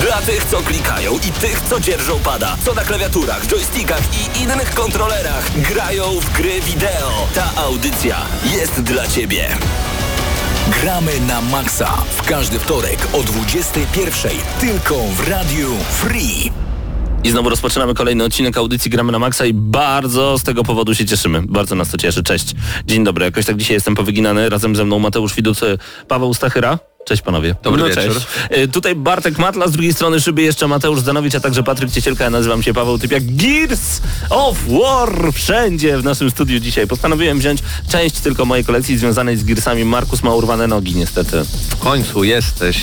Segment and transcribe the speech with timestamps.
[0.00, 4.74] Dla tych, co klikają i tych, co dzierżą pada, co na klawiaturach, joystickach i innych
[4.74, 7.28] kontrolerach grają w gry wideo.
[7.34, 9.48] Ta audycja jest dla Ciebie.
[10.80, 11.86] Gramy na maksa
[12.16, 16.52] w każdy wtorek o 21.00 tylko w Radiu Free.
[17.24, 21.06] I znowu rozpoczynamy kolejny odcinek audycji Gramy na Maxa i bardzo z tego powodu się
[21.06, 21.42] cieszymy.
[21.42, 22.22] Bardzo nas to cieszy.
[22.22, 22.54] Cześć.
[22.86, 23.24] Dzień dobry.
[23.24, 24.48] Jakoś tak dzisiaj jestem powyginany.
[24.48, 25.60] Razem ze mną Mateusz Widut,
[26.08, 26.78] Paweł Stachyra.
[27.04, 27.54] Cześć panowie.
[27.62, 28.14] Dobry no, wieczór.
[28.14, 28.72] Cześć.
[28.72, 32.24] Tutaj Bartek Matla, z drugiej strony szyby jeszcze Mateusz Zdanowicz, a także Patryk Ciecielka.
[32.24, 33.22] Ja nazywam się Paweł Typiak.
[33.24, 36.86] Gears of War wszędzie w naszym studiu dzisiaj.
[36.86, 39.84] Postanowiłem wziąć część tylko mojej kolekcji związanej z Gearsami.
[39.84, 41.44] Markus ma urwane nogi niestety.
[41.70, 42.80] W końcu jesteś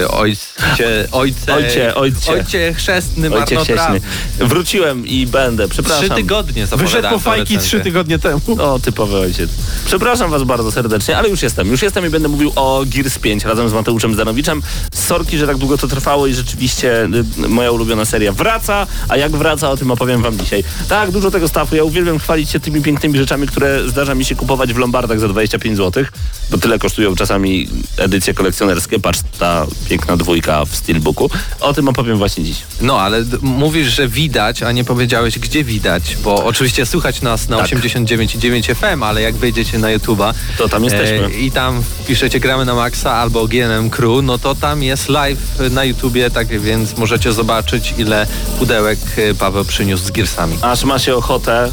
[0.00, 4.00] yy, ojcie, ojce, ojcie, ojcie, ojcie chrzestny ojcie chrzestny.
[4.38, 6.04] Wróciłem i będę, przepraszam.
[6.04, 8.40] Trzy tygodnie Wyszedł po fajki trzy tygodnie temu.
[8.58, 9.50] O, typowy ojciec.
[9.86, 11.68] Przepraszam was bardzo serdecznie, ale już jestem.
[11.68, 14.62] Już jestem i będę mówił o Gears 5 razem razem z Mateuszem Zdanowiczem.
[14.94, 17.08] Sorki, że tak długo to trwało i rzeczywiście
[17.44, 20.64] y, moja ulubiona seria wraca, a jak wraca, o tym opowiem wam dzisiaj.
[20.88, 21.76] Tak, dużo tego stafu.
[21.76, 25.28] Ja uwielbiam chwalić się tymi pięknymi rzeczami, które zdarza mi się kupować w Lombardach za
[25.28, 26.04] 25 zł,
[26.50, 28.98] bo tyle kosztują czasami edycje kolekcjonerskie.
[28.98, 31.30] Patrz, ta piękna dwójka w Steelbooku.
[31.60, 32.56] O tym opowiem właśnie dziś.
[32.80, 37.56] No, ale mówisz, że widać, a nie powiedziałeś, gdzie widać, bo oczywiście słychać nas na
[37.56, 37.66] tak.
[37.70, 41.26] 89,9 FM, ale jak wejdziecie na YouTube'a, to tam jesteśmy.
[41.26, 45.38] E, I tam piszecie gramy na maksa albo GNM Crew, no to tam jest live
[45.70, 48.26] na YouTubie, tak więc możecie zobaczyć, ile
[48.58, 50.58] pudełek e, Paweł przyniósł z Gearsami.
[50.62, 51.70] Aż ma się ochotę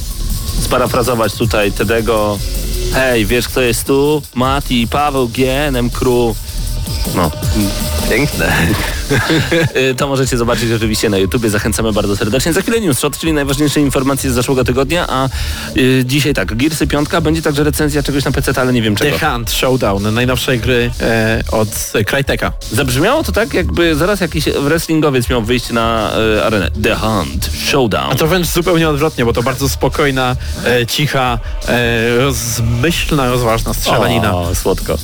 [0.61, 2.39] sparafrazować tutaj Tedego.
[2.94, 4.22] Hej, wiesz kto jest tu?
[4.35, 6.38] Mati, Paweł, GNM Crew.
[7.16, 7.31] No.
[8.09, 8.67] Piękne.
[9.92, 11.50] Y, to możecie zobaczyć oczywiście na YouTubie.
[11.50, 12.53] Zachęcamy bardzo serdecznie.
[12.53, 15.30] Za chwilę News Shot, czyli najważniejsze informacje z zeszłego tygodnia, a
[15.78, 19.18] y, dzisiaj tak, Gearsy piątka, będzie także recenzja czegoś na PC, ale nie wiem czego.
[19.18, 22.52] The Hunt Showdown, najnowszej gry e, od Cryteka.
[22.72, 26.72] Zabrzmiało to tak, jakby zaraz jakiś wrestlingowiec miał wyjść na e, arenę.
[26.84, 28.12] The Hunt Showdown.
[28.12, 34.36] A to wręcz zupełnie odwrotnie, bo to bardzo spokojna, e, cicha, e, rozmyślna, rozważna strzelanina.
[34.36, 34.97] O, słodko.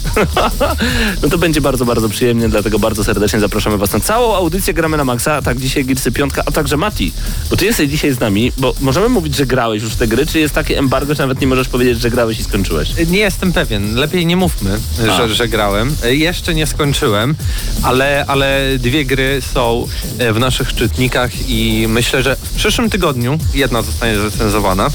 [1.23, 5.05] no to będzie bardzo, bardzo przyjemnie, dlatego bardzo serdecznie zapraszamy Was całą audycję Gramy na
[5.05, 7.13] Maxa, tak dzisiaj Girsy Piątka, a także Mati,
[7.49, 10.25] bo Ty jesteś dzisiaj z nami, bo możemy mówić, że grałeś już w te gry,
[10.25, 12.89] czy jest takie embargo, że nawet nie możesz powiedzieć, że grałeś i skończyłeś?
[13.07, 15.95] Nie jestem pewien, lepiej nie mówmy, że, że, grałem.
[16.03, 17.35] Jeszcze nie skończyłem,
[17.83, 23.39] ale, ale dwie gry są e, w naszych czytnikach i myślę, że w przyszłym tygodniu
[23.53, 24.89] jedna zostanie zrecenzowana.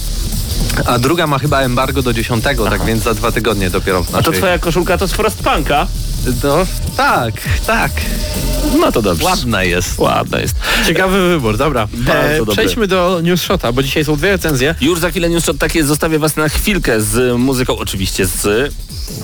[0.86, 2.70] A druga ma chyba embargo do 10, tak Aha.
[2.70, 4.20] tak więc za dwa tygodnie dopiero w naszej...
[4.20, 5.86] A to twoja koszulka to z Frostpunka?
[6.44, 6.66] No,
[6.96, 7.34] tak,
[7.66, 7.92] tak.
[8.80, 9.24] No to dobrze.
[9.24, 9.98] Ładna jest.
[9.98, 10.54] Ładna jest.
[10.86, 11.88] Ciekawy wybór, dobra.
[12.08, 14.74] E, przejdźmy do News Shota, bo dzisiaj są dwie recenzje.
[14.80, 15.88] Już za chwilę News Shot tak jest.
[15.88, 18.72] Zostawię was na chwilkę z muzyką, oczywiście z...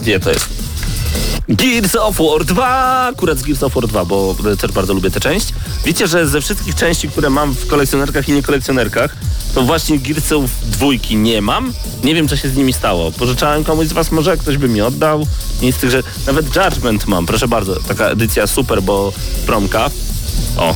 [0.02, 0.48] Gdzie to jest?
[1.48, 3.06] Gears of War 2!
[3.06, 5.46] Akurat z Gears of War 2, bo też bardzo lubię tę część.
[5.84, 9.16] Wiecie, że ze wszystkich części, które mam w kolekcjonerkach i niekolekcjonerkach,
[9.54, 11.72] to właśnie Gearsów dwójki nie mam.
[12.04, 13.12] Nie wiem, co się z nimi stało.
[13.12, 15.26] Pożyczałem komuś z was, może ktoś by mi oddał.
[15.62, 17.76] Nic z tych, że nawet Judgment mam, proszę bardzo.
[17.88, 19.12] Taka edycja super, bo
[19.46, 19.90] promka.
[20.56, 20.74] O,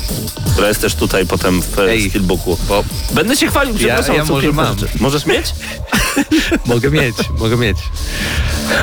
[0.53, 2.59] która jest też tutaj potem w Ej, Steelbooku.
[2.69, 4.15] Bo będę się chwalił, przepraszam.
[4.15, 4.79] Ja, ja może mam.
[4.79, 4.93] Rzeczy.
[5.01, 5.47] Możesz mieć?
[6.67, 7.77] mogę mieć, mogę mieć.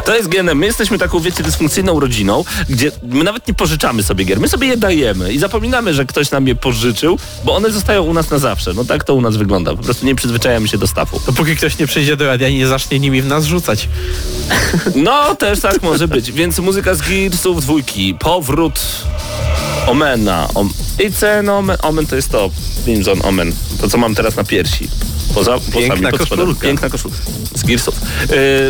[0.05, 0.57] To jest genem.
[0.57, 4.39] My jesteśmy taką, wiecie, dysfunkcyjną rodziną, gdzie my nawet nie pożyczamy sobie gier.
[4.39, 8.13] My sobie je dajemy i zapominamy, że ktoś nam je pożyczył, bo one zostają u
[8.13, 8.73] nas na zawsze.
[8.73, 9.75] No tak to u nas wygląda.
[9.75, 11.21] Po prostu nie przyzwyczajamy się do stafu.
[11.25, 13.89] Dopóki ktoś nie przyjdzie do radia i nie zacznie nimi w nas rzucać.
[14.95, 16.31] No, też tak może być.
[16.31, 18.15] Więc muzyka z Gearsów dwójki.
[18.19, 18.79] Powrót
[19.87, 20.47] Omena.
[20.55, 20.69] Om
[21.39, 21.77] an Omen.
[21.81, 22.49] Omen to jest to.
[22.83, 23.51] Crimson Omen.
[23.81, 24.87] To, co mam teraz na piersi.
[25.33, 26.61] Poza, Piękna poza koszulka.
[26.61, 27.17] Piękna koszulka.
[27.55, 28.01] Z Gearsów.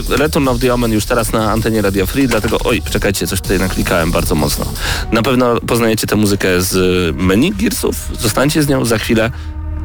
[0.10, 3.42] Yy, Return of the Omen już teraz na antenie Radio Free, dlatego oj, czekajcie, coś
[3.42, 4.66] tutaj naklikałem bardzo mocno.
[5.12, 6.76] Na pewno poznajecie tę muzykę z
[7.16, 7.96] menu Gearsów.
[8.20, 9.32] Zostańcie z nią za chwilę.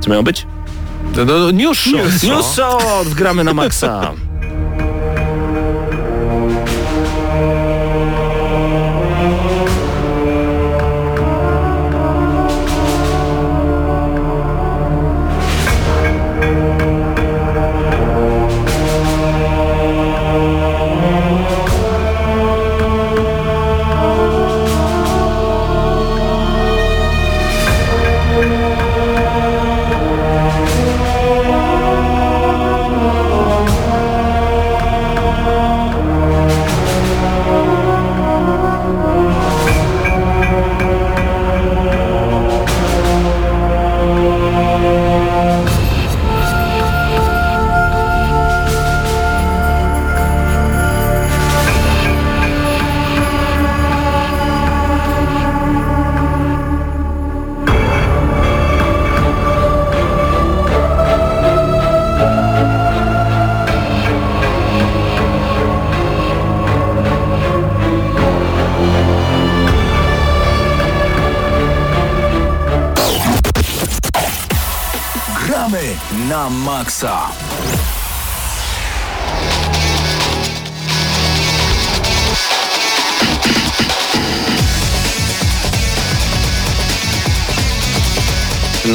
[0.00, 0.46] Co miało być?
[1.16, 1.92] No, no, news show.
[1.92, 3.14] News, news show!
[3.14, 4.12] Gramy na maksa.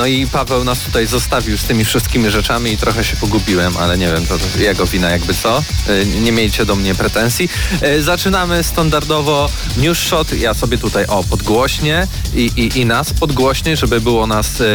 [0.07, 4.07] I Paweł nas tutaj zostawił z tymi wszystkimi rzeczami i trochę się pogubiłem, ale nie
[4.07, 5.63] wiem, to, to jego wina jakby co.
[5.87, 7.49] E, Nie miejcie do mnie pretensji.
[7.81, 10.33] E, Zaczynamy standardowo news shot.
[10.33, 14.65] Ja sobie tutaj o podgłośnie i, i, i nas podgłośnie, żeby było nas e,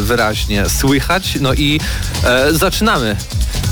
[0.00, 1.38] wyraźnie słychać.
[1.40, 1.80] No i
[2.24, 3.16] e, zaczynamy.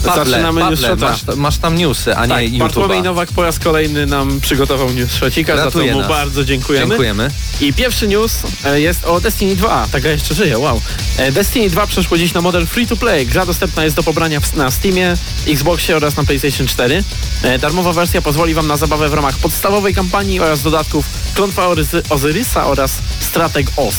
[0.05, 3.03] Pawle, Zaczynamy news Pawle, masz, masz tam newsy, a Tak, nie Bartłomiej.
[3.03, 6.09] Nowak po raz kolejny nam przygotował news shocika, za to mu nas.
[6.09, 6.87] bardzo dziękujemy.
[6.89, 7.31] Dziękujemy.
[7.61, 9.89] I pierwszy news e, jest o Destiny 2.
[9.93, 10.81] Taka jeszcze żyje, wow.
[11.19, 13.27] E, Destiny 2 przeszło dziś na model free to play.
[13.27, 15.15] Gra dostępna jest do pobrania na Steamie,
[15.49, 17.05] Xboxie oraz na PlayStation 4.
[17.43, 21.69] E, Darmowa wersja pozwoli Wam na zabawę w ramach podstawowej kampanii oraz dodatków Klątwa
[22.11, 23.97] Ozyrysa oraz Strateg OS.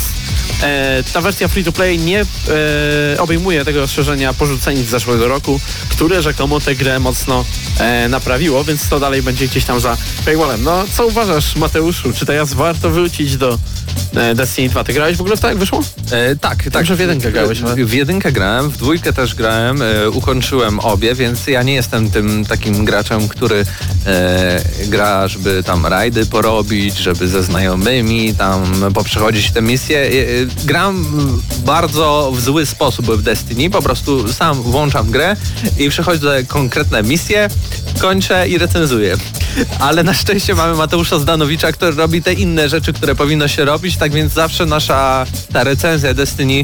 [0.64, 2.26] E, ta wersja free to play nie e,
[3.20, 5.60] obejmuje tego rozszerzenia porzuceni z zeszłego roku,
[5.90, 7.46] które rzekomo tę grę mocno
[7.80, 10.64] e, naprawiło, więc to dalej będzie gdzieś tam za paywallem.
[10.64, 12.14] No, co uważasz, Mateuszu?
[12.14, 13.60] Czy teraz warto wrócić do
[14.36, 14.84] Destiny 2?
[14.84, 15.84] Ty grałeś w ogóle w tak, jak wyszło?
[16.12, 16.86] E, tak, tak.
[16.86, 21.48] W jedynkę grałeś, ale- W jedynkę grałem, w dwójkę też grałem, e, ukończyłem obie, więc
[21.48, 23.66] ja nie jestem tym takim graczem, który
[24.06, 28.64] e, gra, żeby tam rajdy porobić, żeby ze znajomymi tam
[28.94, 30.00] poprzechodzić te misje.
[30.00, 30.12] E, e,
[30.66, 31.06] gram
[31.66, 35.36] bardzo w zły sposób w Destiny, po prostu sam włączam grę
[35.80, 37.50] i przechodzę konkretne misje,
[38.00, 39.18] kończę i recenzuję.
[39.80, 43.87] Ale na szczęście mamy Mateusza Zdanowicza, który robi te inne rzeczy, które powinno się robić,
[43.96, 46.64] tak więc zawsze nasza ta recenzja Destiny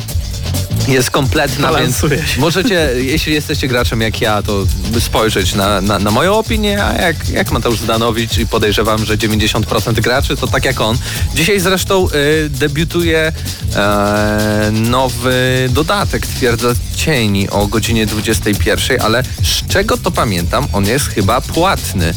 [0.87, 2.39] jest kompletna, więc się.
[2.41, 4.65] możecie, jeśli jesteście graczem jak ja, to
[4.99, 9.93] spojrzeć na, na, na moją opinię, a jak, jak Mateusz Zdanowicz i podejrzewam, że 90%
[9.93, 10.97] graczy, to tak jak on.
[11.35, 13.31] Dzisiaj zresztą y, debiutuje
[13.75, 21.07] e, nowy dodatek, twierdza cieni o godzinie 21, ale z czego to pamiętam, on jest
[21.07, 22.13] chyba płatny.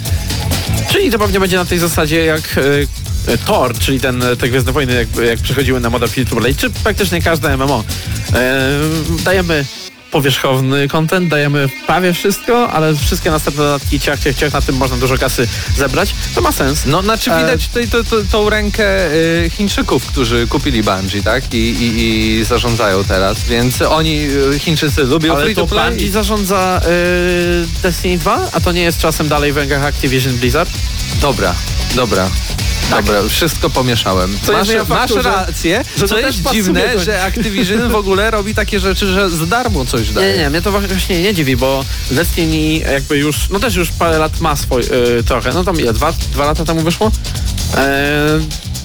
[0.91, 3.06] Czyli to pewnie będzie na tej zasadzie jak e,
[3.47, 6.71] Thor, czyli ten, e, te Gwiezdne Wojny, jak, jak przechodziły na free to play, czy
[6.71, 7.85] praktycznie każde MMO.
[8.35, 8.71] E,
[9.25, 9.65] dajemy
[10.11, 14.97] powierzchowny content, dajemy prawie wszystko, ale wszystkie następne dodatki ciach, ciach, ciach, na tym można
[14.97, 16.15] dużo kasy zebrać.
[16.35, 16.87] To ma sens.
[16.87, 21.55] No, znaczy E, widać tutaj to, to, tą rękę y, Chińczyków, którzy kupili Bungie, tak?
[21.55, 24.21] I, i, I zarządzają teraz, więc oni,
[24.55, 25.91] y, Chińczycy, lubią Ale free to play.
[25.91, 30.71] Bungie zarządza e, Destiny 2, a to nie jest czasem dalej w rękach Activision Blizzard?
[31.21, 31.55] Dobra,
[31.95, 32.31] dobra.
[32.91, 34.39] Dobra, wszystko pomieszałem.
[34.43, 38.81] Co masz, masz rację, że to co jest dziwne, że Activision w ogóle robi takie
[38.81, 40.33] rzeczy, że za darmo coś daje.
[40.33, 44.19] Nie, nie, mnie to właśnie nie dziwi, bo Destiny jakby już, no też już parę
[44.19, 47.11] lat ma swój, y, trochę, no tam ile, dwa, dwa lata temu wyszło?
[47.77, 48.41] E,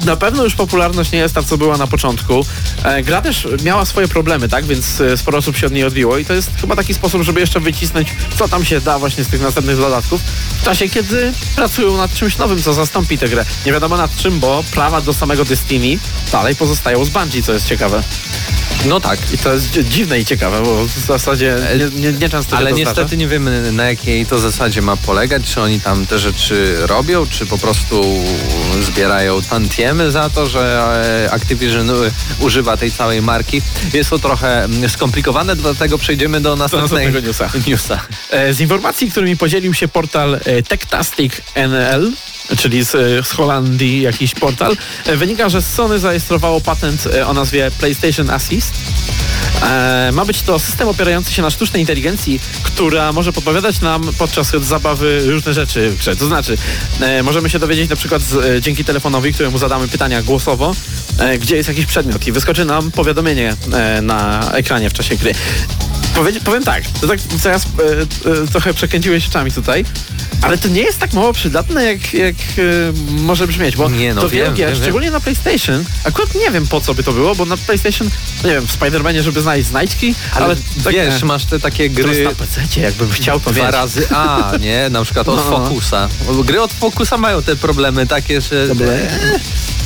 [0.05, 2.45] na pewno już popularność nie jest ta, co była na początku.
[2.83, 6.17] E, gra też miała swoje problemy, tak, więc e, sporo osób się od niej odbiło
[6.17, 9.27] i to jest chyba taki sposób, żeby jeszcze wycisnąć, co tam się da właśnie z
[9.27, 10.21] tych następnych dodatków,
[10.61, 13.45] w czasie, kiedy pracują nad czymś nowym, co zastąpi tę grę.
[13.65, 15.99] Nie wiadomo nad czym, bo prawa do samego Destiny
[16.31, 18.03] dalej pozostają z Bungie, co jest ciekawe.
[18.85, 19.19] No tak.
[19.33, 22.69] I to jest dzi- dziwne i ciekawe, bo w zasadzie nie, nie, nie często Ale
[22.69, 26.19] się to niestety nie wiemy na jakiej to zasadzie ma polegać, czy oni tam te
[26.19, 28.03] rzeczy robią, czy po prostu
[28.81, 30.83] zbierają tantiemy za to, że
[31.27, 31.93] e, Activision e,
[32.39, 33.61] używa tej całej marki.
[33.93, 37.49] Jest to trochę mm, skomplikowane, dlatego przejdziemy do następnego newsa.
[37.67, 37.99] newsa.
[38.31, 42.11] E, Z informacji, którymi podzielił się portal e, Techtastic NL,
[42.57, 42.91] czyli z,
[43.27, 48.73] z Holandii jakiś portal, e, wynika, że Sony zarejestrowało patent e, o nazwie PlayStation Assist.
[49.63, 54.51] E, Ma być to system opierający się na sztucznej inteligencji, która może podpowiadać nam podczas
[54.51, 56.15] zabawy różne rzeczy w grze.
[56.15, 56.57] To znaczy,
[57.23, 60.75] możemy się dowiedzieć na przykład z, dzięki telefonowi, któremu zadamy pytania głosowo,
[61.39, 63.55] gdzie jest jakiś przedmiot i wyskoczy nam powiadomienie
[64.01, 65.33] na ekranie w czasie gry.
[66.15, 69.85] Powie, powiem tak, to tak teraz e, e, trochę przekręciłeś oczami tutaj,
[70.41, 72.61] ale to nie jest tak mało przydatne, jak, jak e,
[73.21, 74.83] może brzmieć, bo Nie, no to wiem, gier, wiem, wiem.
[74.83, 78.09] szczególnie na PlayStation, akurat nie wiem po co by to było, bo na PlayStation,
[78.43, 81.89] no nie wiem, w Spider-Manie, żeby znaleźć znajdźki, ale, Ale, tak, wiesz, masz te takie
[81.89, 82.23] gry...
[82.23, 84.89] na PC, jakbym chciał to Dwa razy A, nie?
[84.89, 85.43] Na przykład od No.
[85.43, 86.09] Focusa.
[86.45, 89.09] Gry od Focusa mają te problemy takie, że Problemy?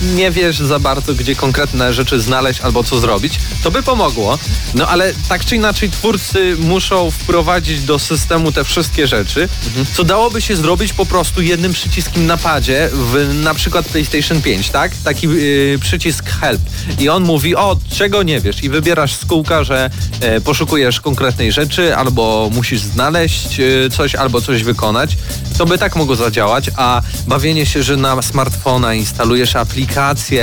[0.01, 3.39] Nie wiesz za bardzo, gdzie konkretne rzeczy znaleźć albo co zrobić.
[3.63, 4.39] To by pomogło.
[4.73, 9.49] No ale tak czy inaczej twórcy muszą wprowadzić do systemu te wszystkie rzeczy,
[9.93, 14.69] co dałoby się zrobić po prostu jednym przyciskiem na padzie w na przykład PlayStation 5,
[14.69, 14.91] tak?
[15.03, 16.61] Taki yy, przycisk help.
[16.99, 19.89] I on mówi, o, czego nie wiesz i wybierasz z kółka, że
[20.21, 25.17] e, poszukujesz konkretnej rzeczy albo musisz znaleźć e, coś albo coś wykonać.
[25.57, 29.94] To by tak mogło zadziałać, a bawienie się, że na smartfona instalujesz aplikację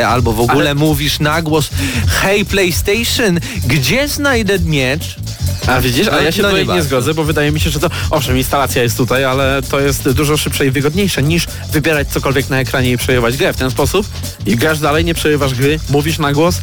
[0.08, 1.70] albo w ogóle Ale- mówisz na głos
[2.08, 5.16] hej PlayStation, gdzie znajdę miecz?
[5.66, 7.70] A widzisz, a No, ja się no tutaj nie nie, zgodzę, bo wydaje mi się,
[7.70, 12.08] że to, owszem, instalacja jest tutaj, ale to jest dużo szybsze i wygodniejsze niż wybierać
[12.08, 13.52] cokolwiek na ekranie i przerywać grę.
[13.52, 14.06] W ten sposób
[14.46, 16.60] i grasz dalej, nie przerywasz gry, mówisz na głos,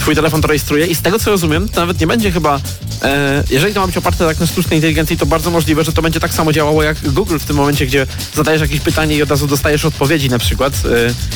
[0.00, 2.60] twój telefon to rejestruje i z tego co rozumiem, to nawet nie będzie chyba,
[3.02, 6.02] e, jeżeli to ma być oparte tak na sztucznej inteligencji, to bardzo możliwe, że to
[6.02, 9.30] będzie tak samo działało jak Google w tym momencie, gdzie zadajesz jakieś pytanie i od
[9.30, 10.78] razu dostajesz odpowiedzi na przykład, e,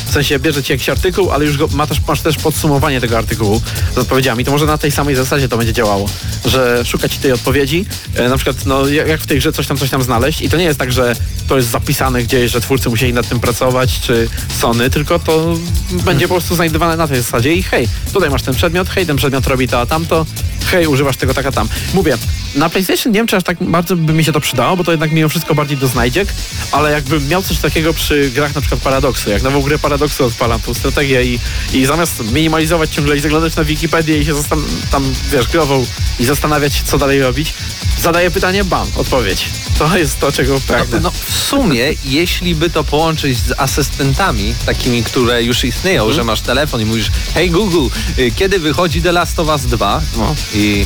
[0.05, 3.17] w sensie bierze ci jakiś artykuł, ale już go, ma też, masz też podsumowanie tego
[3.17, 3.61] artykułu
[3.95, 4.45] z odpowiedziami.
[4.45, 6.09] To może na tej samej zasadzie to będzie działało,
[6.45, 7.85] że szuka ci tej odpowiedzi,
[8.15, 10.41] e, na przykład no, jak jak w tej grze coś tam, coś tam znaleźć.
[10.41, 11.15] I to nie jest tak, że
[11.47, 15.55] to jest zapisane gdzieś, że twórcy musieli nad tym pracować, czy Sony, tylko to
[15.91, 19.17] będzie po prostu znajdowane na tej zasadzie i hej, tutaj masz ten przedmiot, hej, ten
[19.17, 20.25] przedmiot robi to, a tamto,
[20.65, 21.69] hej, używasz tego tak, a tam.
[21.93, 22.17] Mówię,
[22.55, 24.91] na PlayStation nie wiem, czy aż tak bardzo by mi się to przydało, bo to
[24.91, 26.27] jednak mimo wszystko bardziej do znajdziek,
[26.71, 30.61] ale jakbym miał coś takiego przy grach na przykład Paradoxu, jak nową grę Paradoxu odpalam,
[30.61, 31.39] tą strategię i,
[31.73, 35.85] i zamiast minimalizować ciągle i zaglądać na Wikipedię i się zastan- tam, wiesz, grową
[36.19, 37.53] i zastanawiać co dalej robić,
[38.01, 39.45] zadaję pytanie, bam, odpowiedź.
[39.79, 40.99] To jest to, czego pragnę.
[40.99, 46.15] No, w sumie, jeśli by to połączyć z asystentami, takimi, które już istnieją, Mhm.
[46.15, 47.87] że masz telefon i mówisz Hej Google,
[48.19, 50.01] y, kiedy wychodzi The Last of Us 2?
[50.17, 50.35] No.
[50.55, 50.85] I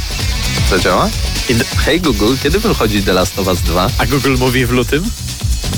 [0.70, 1.10] co działa?
[1.50, 3.90] I- Hej Google, kiedy wychodzi The Last of Us 2?
[3.98, 5.04] A Google mówi w lutym?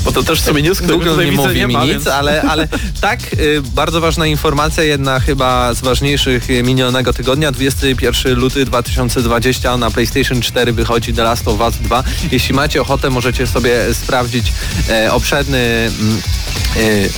[0.03, 2.67] Bo to też w sumie który Google nie mówi nie mi nic, ale, ale
[3.01, 9.77] tak, y, bardzo ważna informacja, jedna chyba z ważniejszych y, minionego tygodnia, 21 luty 2020
[9.77, 12.03] na PlayStation 4 wychodzi The Last of Us 2.
[12.31, 14.53] Jeśli macie ochotę, możecie sobie sprawdzić
[14.89, 16.21] e, obszerny mm,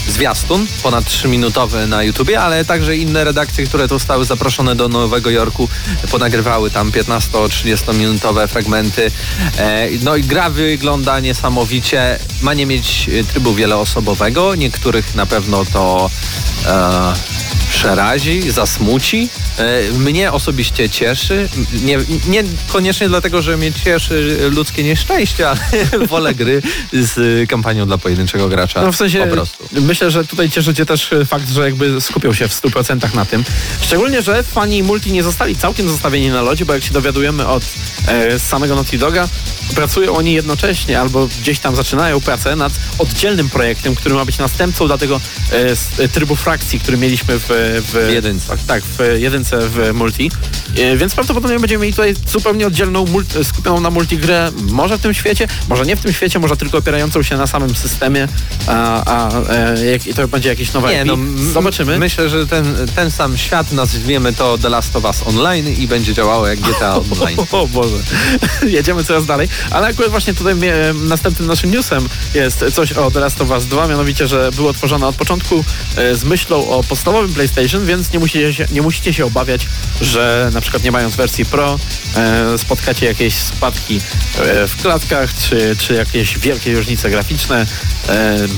[0.07, 5.29] e, zwiastun, ponad 3-minutowy na YouTubie, ale także inne redakcje, które zostały zaproszone do Nowego
[5.29, 5.69] Jorku,
[6.11, 9.11] ponagrywały tam 15-30 minutowe fragmenty.
[9.57, 12.19] E, no i gra wygląda niesamowicie.
[12.41, 14.55] Ma nie mieć e, trybu wieloosobowego.
[14.55, 16.09] Niektórych na pewno to
[16.65, 17.13] e,
[17.69, 19.29] przerazi, zasmuci.
[19.57, 21.49] E, mnie osobiście cieszy.
[21.83, 25.59] Nie, nie koniecznie dlatego, że mnie cieszy ludzkie nieszczęście, ale
[26.07, 26.61] wolę gry
[26.93, 28.81] z kampanią dla pojedynczego gracza.
[28.81, 29.63] No w sensie, po prostu.
[29.71, 33.43] myślę, że tutaj cieszy cię też fakt, że jakby skupią się w 100% na tym.
[33.81, 37.63] Szczególnie, że fani multi nie zostali całkiem zostawieni na lodzie, bo jak się dowiadujemy od
[38.07, 39.27] e, samego Naughty Doga,
[39.75, 44.87] pracują oni jednocześnie albo gdzieś tam zaczynają pracę nad oddzielnym projektem, który ma być następcą
[44.87, 48.57] dla tego e, e, trybu frakcji, który mieliśmy w, w, W jedynce.
[48.67, 50.31] Tak, w jedynce w multi.
[50.77, 55.13] E, więc prawdopodobnie będziemy mieli tutaj zupełnie oddzielną, multi, skupioną na multigrę, może w tym
[55.13, 58.27] świecie, może nie w tym świecie, może tylko opierającą się na samym systemie,
[58.67, 61.17] a, a e, jak, to będzie jakieś nowe Nie, no,
[61.53, 61.99] Zobaczymy.
[61.99, 66.13] Myślę, że ten, ten sam świat, nazwiemy to The Last of Us Online i będzie
[66.13, 67.37] działało jak GTA Online.
[67.51, 67.97] O Boże,
[68.67, 69.47] jedziemy coraz dalej.
[69.71, 72.09] Ale akurat właśnie tutaj e, następnym naszym newsem
[72.43, 75.63] jest coś o The Last of Us 2, mianowicie, że było tworzone od początku
[75.95, 79.67] e, z myślą o podstawowym PlayStation, więc nie musicie się, nie musicie się obawiać,
[80.01, 81.79] że na przykład nie mając wersji Pro
[82.15, 87.65] e, spotkacie jakieś spadki e, w klatkach, czy, czy jakieś wielkie różnice graficzne.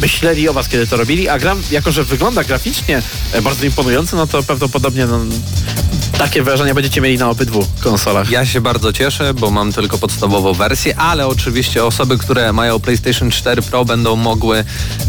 [0.02, 3.02] Myśleli o was, kiedy to robili, a gra, jako że wygląda graficznie
[3.44, 5.20] bardzo imponująco, no to prawdopodobnie no,
[6.18, 8.30] takie wrażenia będziecie mieli na obydwu konsolach.
[8.30, 13.32] Ja się bardzo cieszę, bo mam tylko podstawową wersję, ale oczywiście osoby, które mają PlayStation
[13.32, 14.58] 4 Pro będą mogły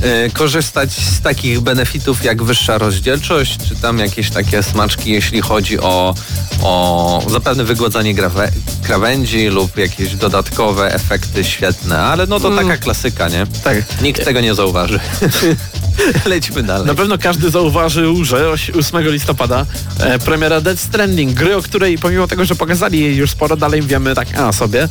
[0.02, 5.80] e, korzystać z takich benefitów jak wyższa rozdzielczość, czy tam jakieś takie smaczki, jeśli chodzi
[5.80, 6.14] o,
[6.62, 8.48] o zapewne wygładzanie grawe,
[8.82, 12.66] krawędzi lub jakieś dodatkowe efekty świetne, ale no to Mm.
[12.68, 13.46] taka klasyka, nie?
[13.64, 13.76] Tak.
[14.02, 15.00] Nikt tego nie zauważy.
[16.26, 16.86] Lećmy dalej.
[16.86, 19.66] Na pewno każdy zauważył, że oś- 8 listopada
[20.00, 23.82] e, premiera Dead Stranding, gry, o której pomimo tego, że pokazali jej już sporo, dalej
[23.82, 24.88] wiemy tak a sobie.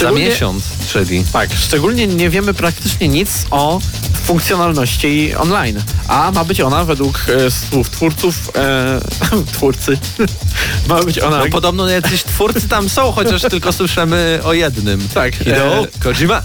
[0.00, 3.80] Za miesiąc, czyli Tak, szczególnie nie wiemy praktycznie nic o
[4.24, 5.82] funkcjonalności online.
[6.08, 9.00] A ma być ona według e, słów twórców, e,
[9.52, 9.98] twórcy,
[10.88, 11.38] ma być ona...
[11.38, 15.08] No podobno jacyś twórcy tam są, chociaż tylko słyszymy o jednym.
[15.14, 16.42] Tak, Hideo e, Kojima.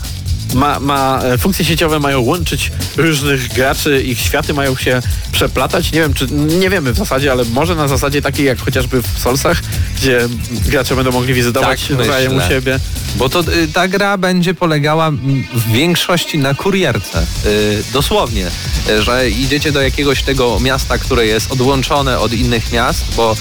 [0.54, 5.92] Ma, ma e, funkcje sieciowe mają łączyć różnych graczy, ich światy mają się przeplatać.
[5.92, 9.20] Nie wiem, czy nie wiemy w zasadzie, ale może na zasadzie takiej jak chociażby w
[9.20, 9.62] Solsach,
[9.98, 10.28] gdzie
[10.68, 12.80] gracze będą mogli wizytować Tak, nawzajem u siebie.
[13.16, 15.12] Bo to y, ta gra będzie polegała
[15.54, 17.26] w większości na kurierce.
[17.46, 18.48] Y, dosłownie.
[18.90, 23.36] Y, Że idziecie do jakiegoś tego miasta, które jest odłączone od innych miast, bo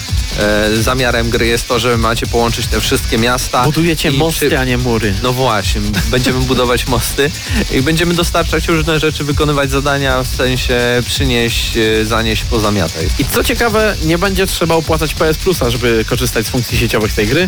[0.73, 3.63] y, zamiarem gry jest to, że macie połączyć te wszystkie miasta.
[3.63, 5.13] Budujecie mosty, przy- a nie mury.
[5.23, 7.31] No właśnie, będziemy budować mosty
[7.73, 13.07] i będziemy dostarczać różne rzeczy, wykonywać zadania, w sensie przynieść, y, zanieść, pozamiataj.
[13.19, 17.27] I co ciekawe, nie będzie trzeba opłacać PS Plusa, żeby korzystać z funkcji sieciowych tej
[17.27, 17.47] gry.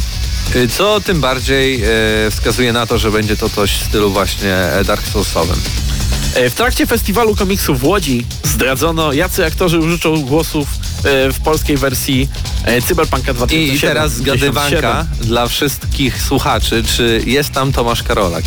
[0.55, 1.83] Y, Co tym bardziej
[2.31, 5.55] wskazuje na to, że będzie to coś w stylu właśnie e, Dark Soulsowym.
[6.35, 10.67] E, W trakcie festiwalu komiksów w Łodzi zdradzono, jacy aktorzy użyczą głosów
[11.33, 12.29] w polskiej wersji
[12.65, 13.77] e, Cyberpunka 2007.
[13.77, 18.43] I teraz zgadywanka dla wszystkich słuchaczy, czy jest tam Tomasz Karolak?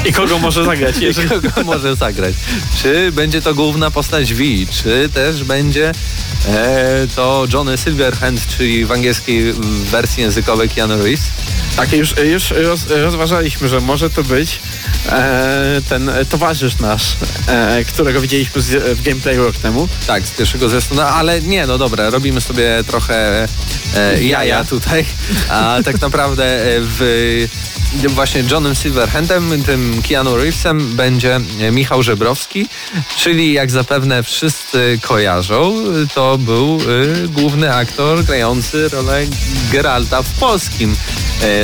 [0.08, 0.98] I kogo może zagrać?
[0.98, 1.28] Jeżeli...
[1.28, 2.34] Kogo może zagrać?
[2.82, 5.92] Czy będzie to główna postać V, czy też będzie
[6.48, 9.52] e, to Johnny Silverhand, czyli w angielskiej
[9.90, 11.30] wersji językowej Keanu Reeves?
[11.76, 14.60] Tak, już, już roz, rozważaliśmy, że może to być
[15.08, 17.16] e, ten towarzysz nasz,
[17.46, 19.88] e, którego widzieliśmy z, w gameplayu rok temu.
[20.06, 23.48] Tak, z pierwszego zwiastuna, ale nie, no dobra, robimy sobie trochę
[23.96, 25.04] e, jaja tutaj,
[25.48, 27.48] a tak naprawdę e, w
[28.08, 31.40] właśnie Johnem Silverhandem, tym Keanu Reevesem będzie
[31.72, 32.66] Michał Żebrowski,
[33.18, 35.74] czyli jak zapewne wszyscy kojarzą,
[36.14, 39.22] to był y, główny aktor grający rolę
[39.72, 40.96] Geralta w polskim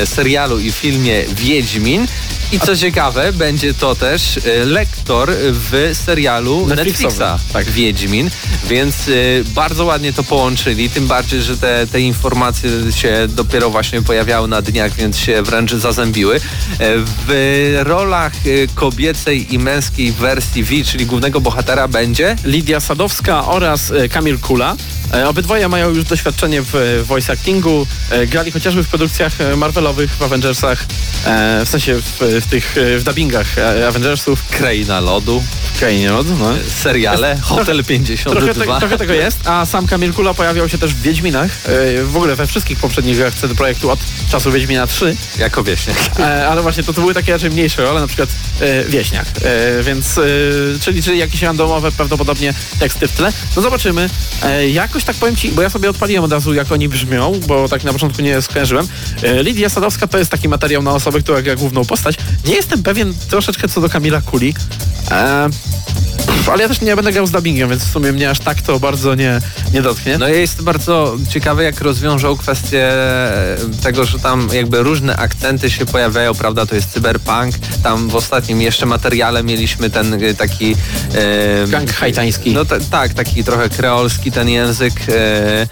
[0.03, 2.07] y, serialu i filmie Wiedźmin.
[2.53, 7.67] I co ciekawe, będzie to też y, lektor w serialu Netflixa, tak.
[7.71, 8.31] Wiedźmin,
[8.69, 14.03] więc y, bardzo ładnie to połączyli, tym bardziej, że te, te informacje się dopiero właśnie
[14.03, 16.41] pojawiały na dniach, więc się wręcz zazębiły.
[17.27, 18.33] W rolach
[18.75, 24.77] kobiecej i męskiej wersji V, czyli głównego bohatera będzie Lidia Sadowska oraz Kamil Kula.
[25.15, 30.11] E, obydwoje mają już doświadczenie w voice actingu, e, grali chociażby w produkcjach e, Marvelowych,
[30.11, 30.87] w Avengersach,
[31.65, 33.47] w sensie w, w tych w dubbingach
[33.89, 34.49] Avengersów.
[34.49, 35.43] Kraina Lodu.
[35.79, 36.53] Krainie Lodu, no.
[36.69, 38.41] Seriale, jest, Hotel trochę, 52.
[38.41, 41.51] Trochę, te, trochę, tego jest, a sam Kamil Kula pojawiał się też w Wiedźminach,
[42.05, 43.99] w ogóle we wszystkich poprzednich grach CD Projektu od
[44.31, 45.17] czasu Wiedźmina 3.
[45.39, 45.97] Jako wieśniak.
[46.49, 48.29] Ale właśnie to, to były takie raczej mniejsze role, na przykład
[48.89, 49.27] wieśniak,
[49.83, 50.21] więc
[50.81, 53.33] czyli, czyli jakieś randomowe prawdopodobnie teksty w tle.
[53.57, 54.11] No zobaczymy,
[54.73, 57.69] jak jakoś tak powiem ci, bo ja sobie odpaliłem od razu, jak oni brzmią, bo
[57.69, 58.89] tak na początku nie skojarzyłem.
[59.23, 62.17] E, Lidia Sadowska to jest taki materiał na osobę, która gra główną postać.
[62.47, 64.55] Nie jestem pewien troszeczkę co do Kamila Kuli.
[65.11, 65.49] E,
[66.53, 68.81] ale ja też nie będę grał z dubbingiem, więc w sumie mnie aż tak to
[68.81, 69.41] bardzo nie,
[69.73, 70.19] nie dotknie.
[70.19, 72.93] No jest bardzo ciekawe, jak rozwiążą kwestię
[73.83, 78.63] tego, że tam jakby różne akcenty się pojawiają, prawda, to jest cyberpunk, tam w ostatnim
[78.63, 80.77] jeszcze materiale mieliśmy ten e, taki...
[81.15, 82.53] E, Gang haitański.
[82.53, 84.93] No tak, taki trochę kreolski ten język.
[85.09, 85.67] E, e,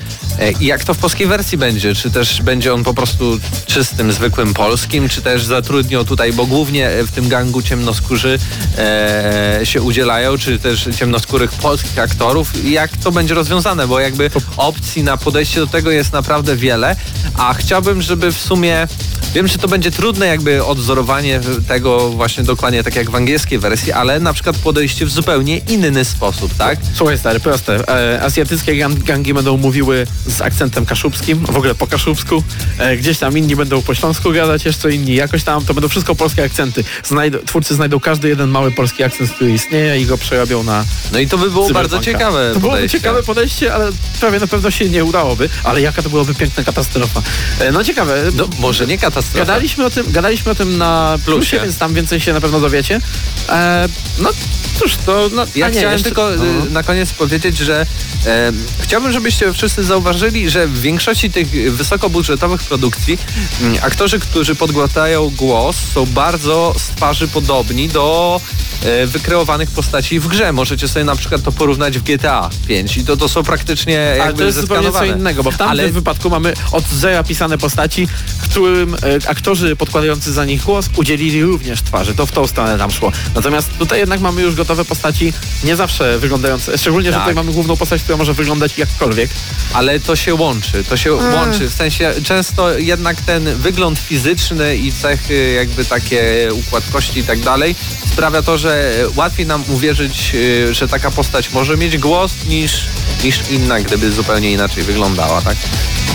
[0.61, 1.95] I jak to w polskiej wersji będzie?
[1.95, 6.91] Czy też będzie on po prostu czystym, zwykłym polskim, czy też zatrudnią tutaj, bo głównie
[7.07, 8.39] w tym gangu ciemnoskórzy
[8.79, 12.71] e, się udzielają, czy też ciemnoskórych polskich aktorów.
[12.71, 16.97] Jak to będzie rozwiązane, bo jakby opcji na podejście do tego jest naprawdę wiele,
[17.39, 18.87] a chciałbym, żeby w sumie
[19.35, 23.93] Wiem, że to będzie trudne jakby odzorowanie tego właśnie dokładnie tak jak w angielskiej wersji,
[23.93, 26.79] ale na przykład podejście w zupełnie inny sposób, tak?
[26.95, 27.89] Słuchaj stary, proste.
[27.89, 32.43] E, azjatyckie gangi będą mówiły z akcentem kaszubskim, w ogóle po kaszubsku.
[32.79, 35.65] E, gdzieś tam inni będą po śląsku gadać, jeszcze inni jakoś tam.
[35.65, 36.85] To będą wszystko polskie akcenty.
[37.05, 41.19] Znajdą, twórcy znajdą każdy jeden mały polski akcent, który istnieje i go przerobią na No
[41.19, 44.89] i to by było bardzo ciekawe To byłoby ciekawe podejście, ale prawie na pewno się
[44.89, 45.49] nie udałoby.
[45.65, 47.23] Ale jaka to byłaby piękna katastrofa.
[47.59, 48.23] E, no ciekawe.
[48.35, 51.95] No, może nie katastrofa Gadaliśmy o tym, gadaliśmy o tym na plusie, plusie więc tam
[51.95, 53.01] więcej się na pewno dowiecie.
[53.49, 54.31] E, no
[54.79, 55.31] cóż, to...
[55.33, 56.05] No, ja nie, chciałem jeszcze...
[56.09, 56.65] tylko no.
[56.71, 57.87] na koniec powiedzieć, że
[58.27, 63.19] e, chciałbym, żebyście wszyscy zauważyli, że w większości tych wysokobudżetowych produkcji
[63.61, 68.41] mm, aktorzy, którzy podgładają głos są bardzo z twarzy podobni do
[68.85, 70.53] e, wykreowanych postaci w grze.
[70.53, 74.23] Możecie sobie na przykład to porównać w GTA 5 i to, to są praktycznie jakby
[74.23, 75.93] Ale to jest zupełnie co innego, bo w tamtym Ale...
[75.93, 78.09] wypadku mamy od zera pisane postaci,
[78.43, 78.99] którym e,
[79.29, 82.15] aktorzy podkładający za nich głos udzielili również twarzy.
[82.15, 83.13] To w tą stronę tam szło.
[83.35, 85.33] Natomiast tutaj jednak mamy już gotowe postaci,
[85.65, 87.15] nie zawsze wyglądające, szczególnie, tak.
[87.15, 89.31] że tutaj mamy główną postać, która może wyglądać jakkolwiek.
[89.73, 91.35] Ale to się łączy, to się hmm.
[91.35, 91.69] łączy.
[91.69, 97.41] W sensie często jednak ten wygląd fizyczny i cechy jakby takie układ kości i tak
[97.41, 97.75] dalej
[98.15, 102.87] sprawia to, że łatwiej nam uwierzyć, y, że taka postać może mieć głos niż,
[103.25, 105.57] niż inna, gdyby zupełnie inaczej wyglądała, tak?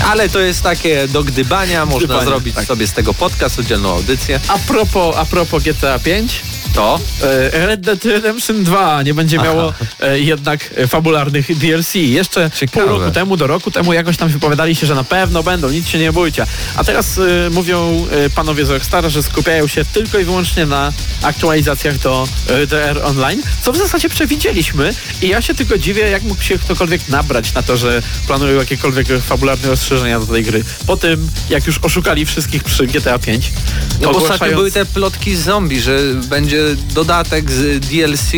[0.04, 2.64] Ale to jest takie do gdybania, można zrobić tak.
[2.64, 4.40] sobie z tego podcast, oddzielną audycję.
[4.48, 6.42] A propos, a propos GTA 5,
[6.74, 7.00] to?
[7.52, 9.46] E, Red Dead Redemption 2 nie będzie Aha.
[9.46, 11.94] miało e, jednak fabularnych DLC.
[11.94, 12.86] Jeszcze Ciekawe.
[12.86, 15.88] pół roku temu, do roku temu jakoś tam wypowiadali się, że na pewno będą, nic
[15.88, 16.46] się nie bójcie.
[16.76, 21.98] A teraz e, mówią panowie z Rockstar, że skupiają się tylko i wyłącznie na aktualizacjach
[21.98, 22.28] do
[22.66, 27.08] DR Online, co w zasadzie przewidzieliśmy i ja się tylko dziwię, jak mógł się ktokolwiek
[27.08, 30.64] nabrać na to, że planują jakiekolwiek fabularne rozszerzenia do tej gry.
[30.86, 33.52] Po tym, jak już oszukali wszystkich przy GTA 5.
[34.00, 36.59] No bo ostatnio były te plotki z zombie, że będzie
[36.94, 38.32] dodatek z DLC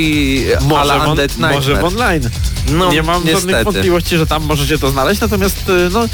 [0.60, 2.30] może, on, może w online.
[2.70, 3.40] No, nie mam niestety.
[3.40, 6.04] żadnych wątpliwości, że tam możecie to znaleźć, natomiast y, no,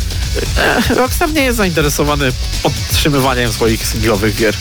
[0.90, 4.54] e, Rockstar nie jest zainteresowany podtrzymywaniem swoich singlowych gier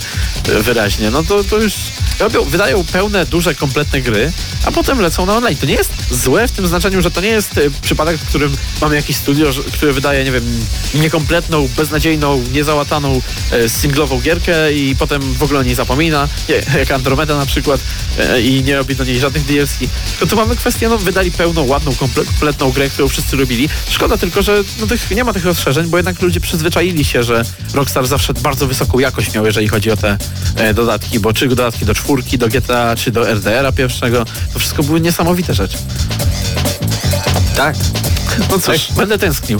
[0.50, 1.12] y, wyraźnie.
[1.12, 1.74] No to, to już
[2.20, 4.32] robią, wydają pełne, duże, kompletne gry,
[4.66, 5.58] a potem lecą na online.
[5.58, 8.58] To nie jest złe w tym znaczeniu, że to nie jest y, przypadek, w którym
[8.82, 13.22] mamy jakieś studio, które wydaje, nie wiem, niekompletną, beznadziejną, niezałataną
[13.68, 17.82] singlową gierkę i potem w ogóle o niej zapomina, nie, jak Andromeda na przykład
[18.20, 19.78] e, i nie robi do niej żadnych DLC.
[20.20, 23.70] To tu mamy kwestię, no wydali pełną, ładną, komple- kompletną grę, którą wszyscy lubili.
[23.90, 27.46] Szkoda tylko, że no, tych, nie ma tych rozszerzeń, bo jednak ludzie przyzwyczaili się, że
[27.74, 30.18] Rockstar zawsze bardzo wysoką jakość miał, jeżeli chodzi o te
[30.56, 34.84] e, dodatki, bo czy dodatki do czwórki, do GTA, czy do RDR-a pierwszego, to wszystko
[34.84, 35.78] były niesamowite rzeczy.
[37.58, 37.76] Tak.
[38.52, 39.60] No cóż, będę tęsknił.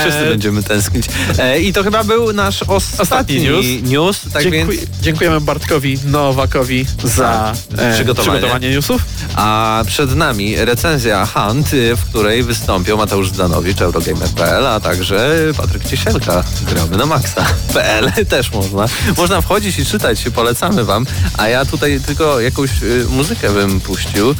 [0.00, 1.06] Wszyscy E, będziemy tęsknić.
[1.38, 3.42] E, I to chyba był nasz ostatni, Ostatni
[3.82, 3.90] news.
[3.90, 8.38] news tak dziękuj- więc, Dziękujemy Bartkowi Nowakowi za e, Przygotowanie.
[8.38, 9.02] przygotowanie newsów.
[9.36, 15.84] a przed nami recenzja Hunt, y, w której wystąpią Mateusz Zdanowicz, Eurogamer.pl, a także Patryk
[15.88, 18.86] Ciesielka, gramy na maxa.pl też można.
[19.16, 24.34] Można wchodzić i czytać, polecamy wam, a ja tutaj tylko jakąś y, muzykę bym puścił,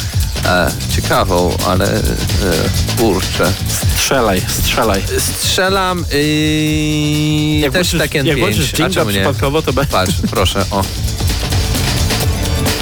[0.44, 2.00] e, ciekawą, ale e,
[2.96, 3.53] kurczę.
[3.96, 5.03] Strzelaj, strzelaj.
[5.18, 8.55] Strzelam yy, Jak też włączysz- Tekken jak 5.
[8.55, 9.16] włączysz A Jinga czemu nie?
[9.16, 10.85] przypadkowo, to be- Patrz, proszę, o.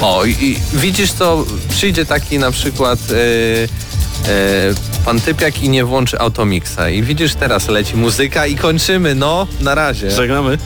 [0.01, 5.85] O, i, i widzisz co, przyjdzie taki na przykład yy, yy, pan typiak i nie
[5.85, 10.11] włączy automixa i widzisz teraz leci muzyka i kończymy, no, na razie.
[10.11, 10.57] Żegnamy.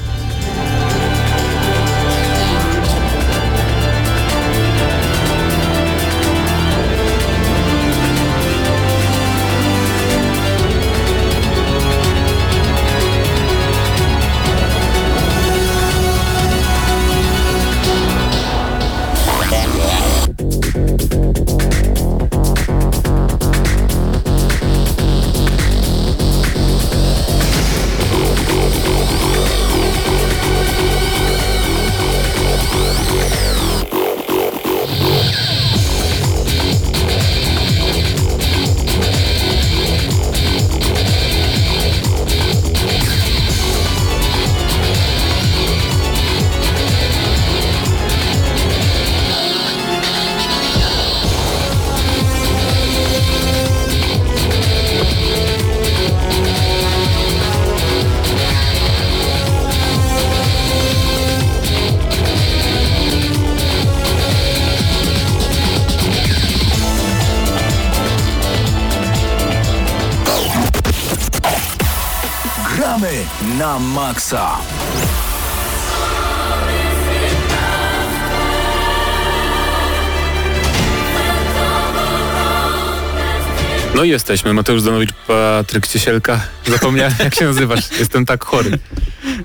[84.11, 84.53] Jesteśmy.
[84.53, 86.39] Mateusz Danowicz, Patryk Ciesielka.
[86.67, 87.99] Zapomniałem, jak się nazywasz.
[87.99, 88.79] Jestem tak chory.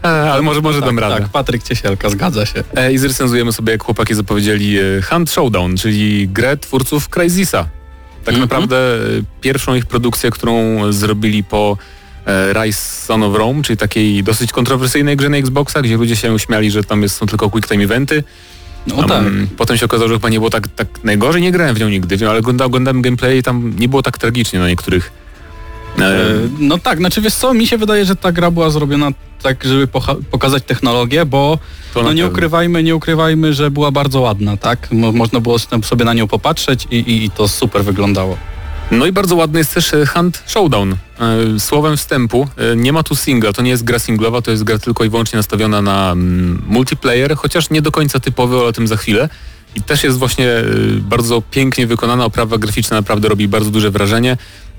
[0.05, 1.15] E, ale może, może dam radę.
[1.21, 2.65] Tak, Patryk Ciesielka, zgadza się.
[2.77, 7.69] E, I zrecenzujemy sobie, jak chłopaki zapowiedzieli, e, Hunt Showdown, czyli grę twórców Crysisa.
[8.25, 8.41] Tak Mhm.
[8.41, 8.99] naprawdę e,
[9.41, 11.77] pierwszą ich produkcję, którą zrobili po
[12.53, 16.71] Rise Son of Rome, czyli takiej dosyć kontrowersyjnej grze na Xboxa, gdzie ludzie się śmiali,
[16.71, 18.25] że tam jest, są tylko quick time eventy.
[18.87, 19.11] No tak.
[19.25, 21.89] Um, Potem się okazało, że chyba nie było tak, tak najgorzej, nie grałem w nią
[21.89, 25.13] nigdy, ale oglądałem, oglądałem gameplay i tam nie było tak tragicznie na niektórych.
[25.99, 26.13] E, E,
[26.59, 29.09] No tak, znaczy wiesz co, mi się wydaje, że ta gra była zrobiona
[29.43, 29.89] tak, żeby
[30.31, 31.59] pokazać technologię, bo
[31.95, 34.93] no nie ukrywajmy, nie ukrywajmy, że była bardzo ładna, tak?
[34.93, 38.37] Mo- można było sobie na nią popatrzeć i, i, i to super wyglądało.
[38.91, 40.93] No i bardzo ładny jest też e, Hunt Showdown.
[40.93, 40.97] E,
[41.61, 44.79] Słowem wstępu, e, nie ma tu singla, to nie jest gra singlowa, to jest gra
[44.79, 48.87] tylko i wyłącznie nastawiona na mm, multiplayer, chociaż nie do końca typowy, ale o tym
[48.87, 49.29] za chwilę.
[49.75, 50.49] I też jest właśnie
[51.01, 54.37] bardzo pięknie wykonana, oprawa graficzna naprawdę robi bardzo duże wrażenie.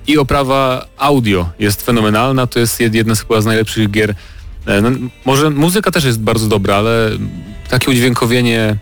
[0.08, 4.16] I oprawa audio jest fenomenalna, to jest jed- jedna z chyba z najlepszych gier.
[4.82, 4.90] No,
[5.26, 7.10] może muzyka też jest bardzo dobra, ale
[7.70, 8.78] takie udźwiękowienie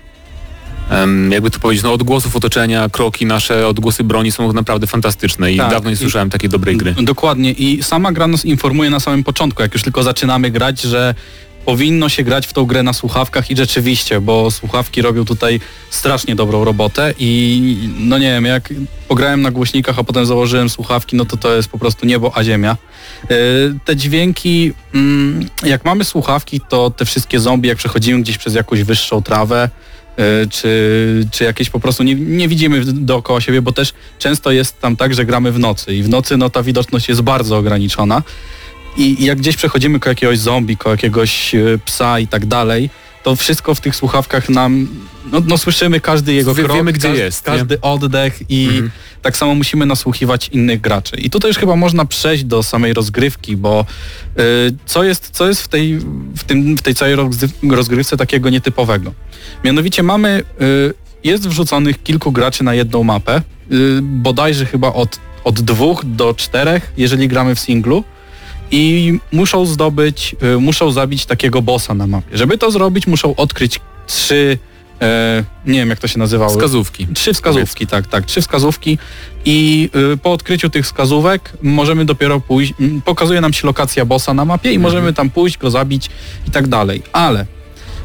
[1.30, 5.70] jakby to powiedzieć, no odgłosów otoczenia, kroki nasze, odgłosy broni są naprawdę fantastyczne i Tak,
[5.70, 6.96] dawno nie słyszałem takiej dobrej gry.
[7.02, 11.16] Dokładnie i sama gra nas informuje na samym początku, jak już tylko zaczynamy grać, że
[11.66, 16.36] powinno się grać w tą grę na słuchawkach i rzeczywiście, bo słuchawki robią tutaj strasznie
[16.36, 18.70] dobrą robotę i no nie wiem, jak
[19.08, 22.44] pograłem na głośnikach, a potem założyłem słuchawki, no to to jest po prostu niebo a
[22.44, 22.78] ziemia.
[23.30, 23.38] Yy,
[23.86, 28.84] Te dźwięki, mm, jak mamy słuchawki, to te wszystkie zombie, jak przechodzimy gdzieś przez jakąś
[28.84, 29.70] wyższą trawę,
[30.50, 34.96] czy, czy jakieś po prostu nie, nie widzimy dookoła siebie, bo też często jest tam
[34.96, 35.96] tak, że gramy w nocy.
[35.96, 38.24] I w nocy no ta widoczność jest bardzo ograniczona.
[38.98, 42.90] I i jak gdzieś przechodzimy ko jakiegoś zombie, ko jakiegoś e, psa i tak dalej,
[43.26, 44.88] to wszystko w tych słuchawkach nam,
[45.32, 47.54] no, no słyszymy każdy jego Wie- krok, wiemy, gdzie każdy, jest, nie?
[47.54, 48.92] każdy oddech i Mhm.
[49.22, 51.16] tak samo musimy nasłuchiwać innych graczy.
[51.16, 53.86] I tutaj już chyba można przejść do samej rozgrywki, bo
[54.40, 54.42] y,
[54.86, 55.98] co jest, co jest w, tej,
[56.38, 59.14] w, tym, w tej całej rozgry- rozgrywce takiego nietypowego?
[59.64, 65.62] Mianowicie mamy y, jest wrzuconych kilku graczy na jedną mapę, yy, bodajże chyba od, od
[65.62, 68.04] dwóch do czterech, jeżeli gramy w singlu
[68.72, 72.38] i muszą zdobyć, y, muszą zabić takiego bossa na mapie.
[72.38, 74.58] Żeby to zrobić, muszą odkryć trzy,
[75.02, 76.52] e, nie wiem jak to się nazywało.
[76.52, 77.08] Wskazówki.
[77.14, 78.98] Trzy wskazówki, tak, tak, trzy wskazówki
[79.46, 82.74] i y, po odkryciu tych wskazówek możemy dopiero pójść,
[83.06, 86.10] pokazuje nam się lokacja bossa na mapie i możemy tam pójść, go zabić
[86.48, 87.04] i tak dalej.
[87.14, 87.46] Ale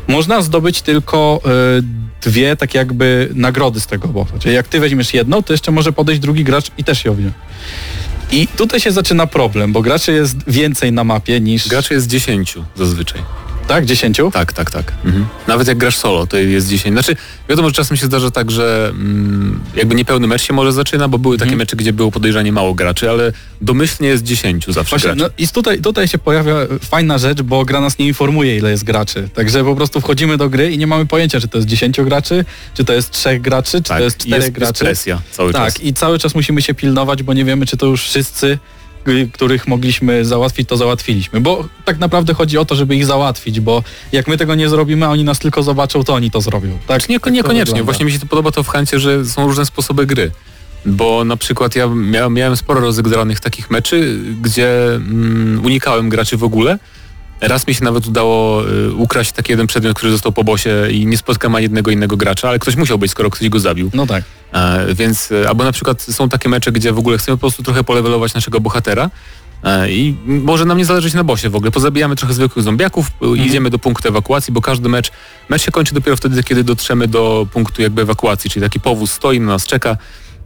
[0.09, 1.41] można zdobyć tylko
[1.79, 1.83] y,
[2.23, 4.39] dwie tak jakby nagrody z tego bossa.
[4.39, 7.35] Czyli jak ty weźmiesz jedną, to jeszcze może podejść drugi gracz i też ją wziąć.
[8.33, 11.69] I tutaj się zaczyna problem, bo graczy jest więcej na mapie niż...
[11.69, 13.23] Graczy jest 10 zazwyczaj.
[13.69, 14.31] Tak, dziesięciu?
[14.31, 14.93] Tak, tak, tak.
[15.05, 15.27] Mhm.
[15.47, 16.95] Nawet jak grasz solo, to jest 10.
[16.95, 17.17] Znaczy,
[17.49, 21.19] wiadomo, że czasem się zdarza tak, że mm, jakby niepełny mecz się może zaczyna, bo
[21.19, 25.21] były takie mecze, gdzie było podejrzanie mało graczy, ale domyślnie jest 10 zawsze Właśnie, graczy.
[25.21, 26.55] no i tutaj, tutaj się pojawia
[26.91, 29.29] fajna rzecz, bo gra nas nie informuje, ile jest graczy.
[29.35, 32.45] Także po prostu wchodzimy do gry i nie mamy pojęcia, czy to jest 10 graczy,
[32.75, 34.85] czy to jest 3 graczy, czy tak, to jest 4 jest, jest graczy.
[34.85, 35.83] presja cały tak, czas.
[35.83, 38.59] i cały czas musimy się pilnować, bo nie wiemy, czy to już wszyscy,
[39.33, 41.41] których mogliśmy załatwić, to załatwiliśmy.
[41.41, 43.83] Bo tak naprawdę chodzi o to, żeby ich załatwić, bo
[44.13, 46.79] jak my tego nie zrobimy, a oni nas tylko zobaczą, to oni to zrobią.
[46.87, 47.83] Tak, Znaczy nie, tak niekoniecznie.
[47.83, 50.31] Właśnie mi się to podoba to w Hancie, że są różne sposoby gry.
[50.87, 56.45] Bo na przykład ja miałem, miałem sporo rozegranych takich meczy, gdzie mm, unikałem graczy w
[56.45, 56.79] ogóle.
[57.41, 61.07] Raz mi się nawet udało y, ukraść taki jeden przedmiot, który został po bosie i
[61.07, 63.91] nie spotkałem ani jednego innego gracza, ale ktoś musiał być, skoro ktoś go zabił.
[63.95, 64.25] No tak.
[64.53, 67.63] E, więc, e, albo na przykład są takie mecze, gdzie w ogóle chcemy po prostu
[67.63, 69.11] trochę polewelować naszego bohatera
[69.65, 71.71] e, i może nam nie zależeć na bosie w ogóle.
[71.71, 73.49] Pozabijamy trochę zwykłych zombiaków, mhm.
[73.49, 75.11] idziemy do punktu ewakuacji, bo każdy mecz,
[75.49, 79.41] mecz się kończy dopiero wtedy, kiedy dotrzemy do punktu jakby ewakuacji, czyli taki powóz stoi,
[79.41, 79.97] na nas czeka,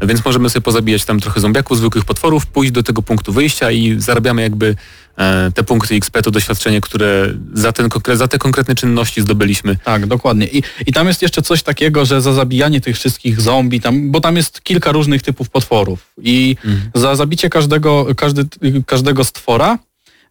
[0.02, 4.00] więc możemy sobie pozabijać tam trochę zombiaków, zwykłych potworów, pójść do tego punktu wyjścia i
[4.00, 4.76] zarabiamy jakby
[5.16, 9.76] e, te punkty XP, to doświadczenie, które za, ten, za te konkretne czynności zdobyliśmy.
[9.84, 10.46] Tak, dokładnie.
[10.46, 14.20] I, I tam jest jeszcze coś takiego, że za zabijanie tych wszystkich zombie, tam, bo
[14.20, 16.56] tam jest kilka różnych typów potworów i
[16.94, 18.44] za zabicie każdego, każdy,
[18.86, 19.78] każdego stwora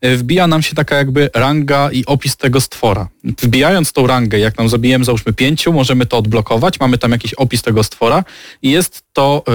[0.03, 3.07] wbija nam się taka jakby ranga i opis tego stwora.
[3.23, 7.61] Wbijając tą rangę, jak nam zabijemy załóżmy pięciu, możemy to odblokować, mamy tam jakiś opis
[7.61, 8.23] tego stwora
[8.61, 9.51] i jest to e,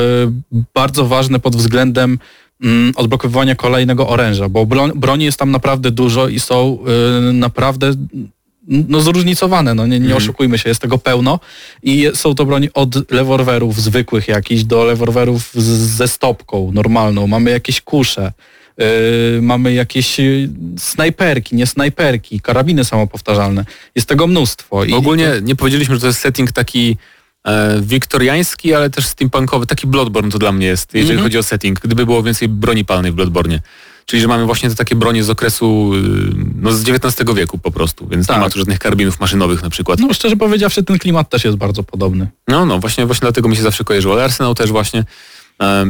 [0.75, 2.19] bardzo ważne pod względem
[2.63, 6.79] mm, odblokowywania kolejnego oręża, bo broń, broni jest tam naprawdę dużo i są
[7.29, 7.93] e, naprawdę
[8.69, 11.41] no zróżnicowane, no nie, nie oszukujmy się, jest tego pełno
[11.83, 17.51] i są to broni od rewolwerów zwykłych jakichś do rewolwerów z, ze stopką normalną, mamy
[17.51, 18.33] jakieś kusze,
[19.43, 23.65] mamy jakieś yy, snajperki, nie snajperki, karabiny samopowtarzalne,
[23.95, 24.85] jest tego mnóstwo.
[24.85, 26.97] I Ogólnie nie powiedzieliśmy, że to jest setting taki
[27.47, 31.25] e, wiktoriański, ale też steampunkowy, taki Bloodborne to dla mnie jest, jeżeli Mhm.
[31.27, 33.61] chodzi o setting, gdyby było więcej broni palnej w Bloodborne.
[34.07, 36.01] Czyli, że mamy właśnie te takie bronie z okresu, y,
[36.57, 38.37] no z XIX wieku po prostu, więc Tak.
[38.37, 39.99] nie ma tu żadnych karabinów maszynowych na przykład.
[40.01, 42.29] no szczerze powiedziawszy, ten klimat też jest bardzo podobny.
[42.49, 44.15] No, no, właśnie, właśnie dlatego mi się zawsze kojarzyło.
[44.15, 45.05] Ale Arsenal też właśnie.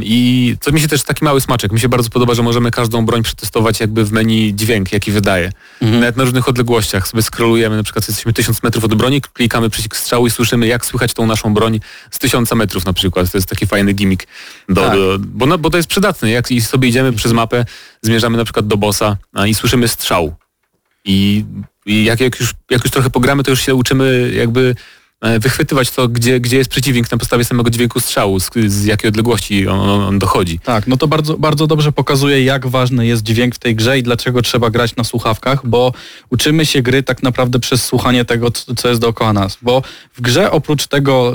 [0.02, 1.72] I to mi się też taki mały smaczek.
[1.72, 5.52] Mi się bardzo podoba, że możemy każdą broń przetestować jakby w menu dźwięk, jaki wydaje.
[5.80, 9.96] Nawet na różnych odległościach sobie scrollujemy, na przykład jesteśmy tysiąc metrów od broni, klikamy przycisk
[9.96, 13.30] strzału i słyszymy, jak słychać tą naszą broń z tysiąca metrów na przykład.
[13.32, 14.26] To jest taki fajny gimmick.
[14.68, 14.92] Do, Tak.
[14.94, 16.30] do, bo, no, bo to jest przydatne.
[16.30, 17.64] Jak i sobie idziemy przez mapę,
[18.02, 20.34] zmierzamy na przykład do bossa a, i słyszymy strzał.
[21.04, 21.44] I,
[21.86, 24.74] i jak, jak, już, jak już trochę pogramy, to już się uczymy jakby
[25.40, 29.68] wychwytywać to, gdzie, gdzie jest przeciwnik na podstawie samego dźwięku strzału, z, z jakiej odległości
[29.68, 30.58] on, on, dochodzi.
[30.58, 34.02] Tak, no to bardzo, bardzo dobrze pokazuje, jak ważny jest dźwięk w tej grze i
[34.02, 35.92] dlaczego trzeba grać na słuchawkach, bo
[36.30, 39.58] uczymy się gry tak naprawdę przez słuchanie tego, co jest dookoła nas.
[39.62, 39.82] Bo
[40.14, 41.32] w grze oprócz tego,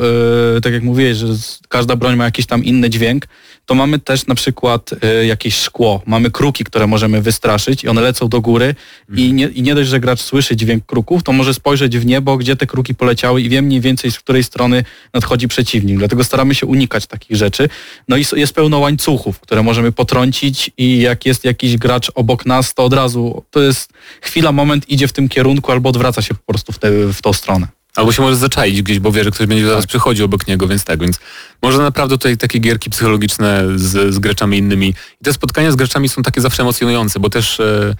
[0.53, 1.27] yy, tak jak mówiłeś, że
[1.69, 3.27] każda broń ma jakiś tam inny dźwięk,
[3.65, 8.01] to mamy też na przykład yy, jakieś szkło, mamy kruki, które możemy wystraszyć i one
[8.01, 8.75] lecą do góry
[9.15, 12.37] i, nie, i nie dość, że gracz słyszy dźwięk kruków, to może spojrzeć w niebo,
[12.37, 15.97] gdzie te kruki poleciały i wie mniej więcej, z której strony nadchodzi przeciwnik.
[15.97, 17.69] Dlatego staramy się unikać takich rzeczy.
[18.07, 22.73] No i jest pełno łańcuchów, które możemy potrącić i jak jest jakiś gracz obok nas,
[22.73, 26.53] to od razu to jest chwila, moment, idzie w tym kierunku albo odwraca się po
[26.53, 27.67] prostu w, tę w tą stronę.
[27.95, 30.83] Albo się może zaczaić gdzieś, bo wie, że ktoś będzie zaraz przychodził obok niego, więc
[30.83, 31.19] tak, więc
[31.61, 34.87] może naprawdę tutaj takie gierki psychologiczne z, z graczami innymi.
[35.21, 37.95] I te spotkania z graczami są takie zawsze emocjonujące, bo też e,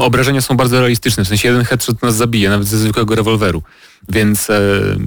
[0.00, 3.62] obrażenia są bardzo realistyczne, w sensie jeden headshot nas zabije, nawet ze zwykłego rewolweru.
[4.08, 4.60] Więc e,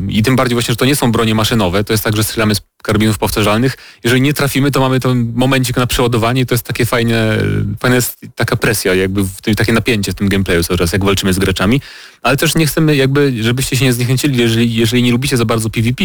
[0.09, 2.55] i tym bardziej właśnie, że to nie są bronie maszynowe, to jest tak, że strzelamy
[2.55, 3.77] z karabinów powtarzalnych.
[4.03, 7.37] Jeżeli nie trafimy, to mamy ten momencik na przeładowanie i to jest takie fajne,
[7.79, 11.33] fajna jest taka presja, jakby tym, takie napięcie w tym gameplayu cały czas, jak walczymy
[11.33, 11.81] z graczami.
[12.21, 15.69] Ale też nie chcemy jakby, żebyście się nie zniechęcili, jeżeli, jeżeli nie lubicie za bardzo
[15.69, 16.03] PvP,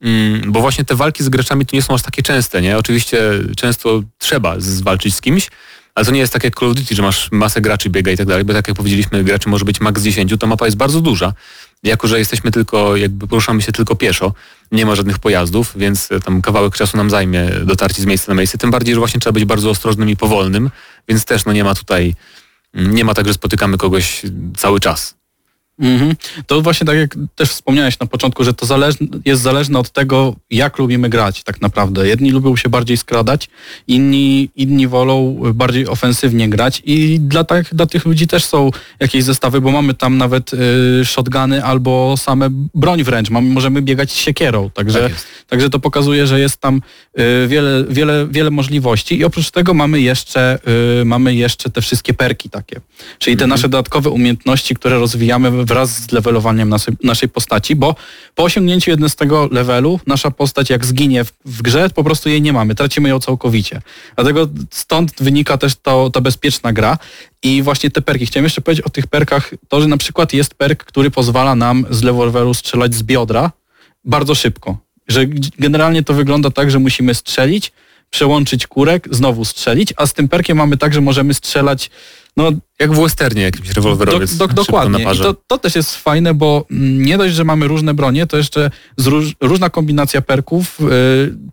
[0.00, 2.78] Mm, bo właśnie te walki z graczami tu nie są aż takie częste, nie?
[2.78, 3.20] Oczywiście
[3.56, 5.50] często trzeba zwalczyć z kimś,
[5.94, 8.16] Ale to nie jest tak jak Call of Duty, że masz masę graczy biega i
[8.16, 11.00] tak dalej, bo tak jak powiedzieliśmy, graczy może być maks 10, to mapa jest bardzo
[11.00, 11.32] duża.
[11.82, 14.32] Jako, że jesteśmy tylko, jakby poruszamy się tylko pieszo,
[14.72, 18.36] nie ma żadnych pojazdów, więc e, tam kawałek czasu nam zajmie dotarcie z miejsca na
[18.38, 18.58] miejsce.
[18.58, 20.70] Tym bardziej, że właśnie trzeba być bardzo ostrożnym i powolnym,
[21.08, 22.14] więc też no nie ma tutaj,
[22.74, 24.22] nie ma tak, że spotykamy kogoś
[24.56, 25.17] cały czas.
[25.78, 26.16] Mhm.
[26.46, 30.36] To właśnie tak jak też wspomniałeś na początku, że to zależne, jest zależne od tego,
[30.50, 32.08] jak lubimy grać tak naprawdę.
[32.08, 33.48] Jedni lubią się bardziej skradać,
[33.86, 39.24] inni, inni wolą bardziej ofensywnie grać i dla, tak, dla tych ludzi też są jakieś
[39.24, 43.30] zestawy, bo mamy tam nawet y, shotguny albo same broń wręcz.
[43.30, 45.12] Mamy, możemy biegać z siekierą, także, Tak
[45.46, 46.82] także to pokazuje, że jest tam
[47.18, 50.58] y, wiele, wiele, wiele możliwości i oprócz tego mamy jeszcze,
[51.00, 52.80] y, mamy jeszcze te wszystkie perki takie,
[53.18, 57.94] czyli te nasze dodatkowe umiejętności, które rozwijamy wraz z levelowaniem naszej, naszej postaci, bo
[58.34, 62.52] po osiągnięciu jednego levelu nasza postać jak zginie w, w grze, po prostu jej nie
[62.52, 63.80] mamy, tracimy ją całkowicie.
[64.16, 66.98] Dlatego stąd wynika też to, ta bezpieczna gra
[67.42, 68.26] i właśnie te perki.
[68.26, 71.86] Chciałem jeszcze powiedzieć o tych perkach, to, że na przykład jest perk, który pozwala nam
[71.90, 73.52] z levelu strzelać z biodra
[74.04, 74.76] bardzo szybko.
[75.08, 75.26] Że
[75.58, 77.72] generalnie to wygląda tak, że musimy strzelić,
[78.10, 81.90] przełączyć kurek, znowu strzelić, a z tym perkiem mamy tak, że możemy strzelać
[82.38, 84.36] no, Jak w westernie jakimś do, rewolwerowiec.
[84.36, 85.04] do, szybko dokładnie.
[85.04, 88.26] Na I to, to też jest fajne, bo mm, nie dość, że mamy różne bronie,
[88.26, 90.84] to jeszcze róż, różna kombinacja perków y,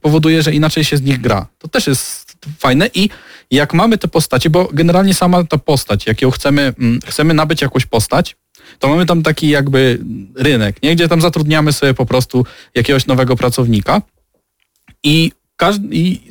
[0.01, 1.47] powoduje, że inaczej się z nich gra.
[1.57, 3.09] To też jest fajne i
[3.51, 7.61] jak mamy te postacie, bo generalnie sama ta postać, jak ją chcemy, mm, chcemy nabyć
[7.61, 8.35] jakąś postać,
[8.79, 9.99] to mamy tam taki jakby
[10.35, 10.95] rynek, nie?
[10.95, 12.45] gdzie tam zatrudniamy sobie po prostu
[12.75, 14.01] jakiegoś nowego pracownika
[15.03, 16.21] i, każdy, i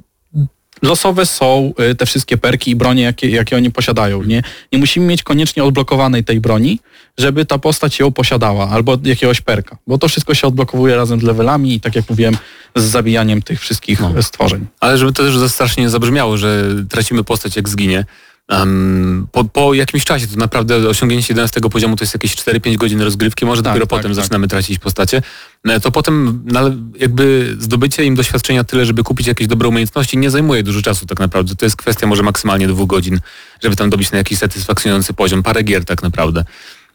[0.85, 4.23] losowe są y, te wszystkie perki i bronie, jakie, jakie oni posiadają.
[4.23, 4.43] Nie,
[4.73, 6.81] nie musimy mieć koniecznie odblokowanej tej broni,
[7.19, 11.23] żeby ta postać ją posiadała, albo jakiegoś perka, bo to wszystko się odblokowuje razem z
[11.23, 12.37] levelami i tak jak mówiłem,
[12.77, 14.23] z zabijaniem tych wszystkich No.
[14.23, 14.67] stworzeń.
[14.81, 18.05] Ale żeby to też za strasznie nie zabrzmiało, że tracimy postać jak zginie.
[18.49, 23.01] Um, po, po jakimś czasie, to naprawdę osiągnięcie 11 poziomu to jest jakieś 4-5 godzin
[23.01, 24.15] rozgrywki, może Tak, dopiero tak, potem tak.
[24.15, 25.23] zaczynamy tracić postacie.
[25.65, 26.61] No, To potem no,
[27.01, 31.21] jakby zdobycie im doświadczenia tyle, żeby kupić jakieś dobre umiejętności nie zajmuje dużo czasu tak
[31.21, 31.57] naprawdę.
[31.57, 33.21] To jest kwestia może maksymalnie dwóch godzin,
[33.63, 35.43] żeby tam dobić na jakiś satysfakcjonujący poziom.
[35.43, 36.45] Parę gier tak naprawdę.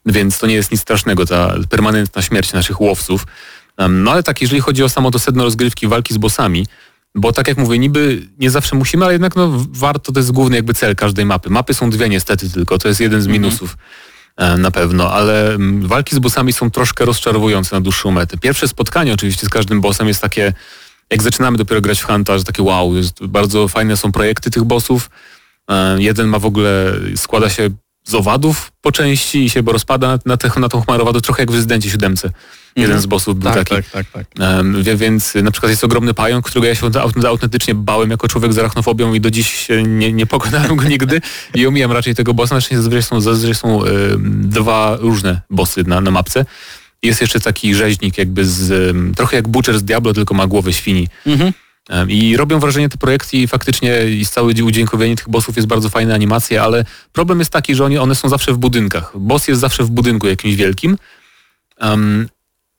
[0.06, 3.28] Więc to nie jest nic strasznego, ta permanentna śmierć naszych łowców.
[3.78, 6.66] Um, no ale tak, jeżeli chodzi o samo to sedno rozgrywki, walki z bossami,
[7.16, 10.56] bo tak jak mówię, niby nie zawsze musimy, ale jednak no, warto, to jest główny
[10.56, 11.50] jakby cel każdej mapy.
[11.50, 13.78] Mapy są dwie niestety tylko, to jest jeden z minusów
[14.38, 18.38] e, na pewno, ale mm, walki z bossami są troszkę rozczarowujące na dłuższą metę.
[18.38, 20.54] Pierwsze spotkanie oczywiście z każdym bossem jest takie,
[21.10, 25.10] jak zaczynamy dopiero grać w Hunta, że takie wow, bardzo fajne są projekty tych bossów.
[25.70, 27.70] E, jeden ma w ogóle, składa się
[28.10, 31.42] z owadów po części i się bo rozpada na, na, te, na tą chmarowadę, trochę
[31.42, 32.16] jak w Rezydencie 7.
[32.76, 33.76] Jeden z bossów był Tak, taki.
[33.76, 34.26] tak, tak, tak.
[34.82, 38.28] Wie- więc y, na przykład jest ogromny pająk, którego ja się aut- autentycznie bałem jako
[38.28, 41.22] człowiek z arachnofobią i do dziś się nie, nie pokonałem go nigdy
[41.56, 42.56] i omijam raczej tego bossa.
[42.56, 46.46] Na szczęście zazwyczaj są, zazwyczaj są em, dwa różne bossy na, na mapce.
[47.04, 50.74] Jest jeszcze taki rzeźnik jakby z, em, trochę jak Butcher z Diablo, tylko ma głowę
[50.74, 51.08] świni.
[51.26, 51.54] Mhm.
[52.08, 56.14] I robią wrażenie te projekty i faktycznie i całe udźwiękowienie tych bossów jest bardzo fajne
[56.14, 59.12] animacje, ale problem jest taki, że oni, one są zawsze w budynkach.
[59.16, 60.98] Boss jest zawsze w budynku jakimś wielkim.
[61.80, 62.30] Em,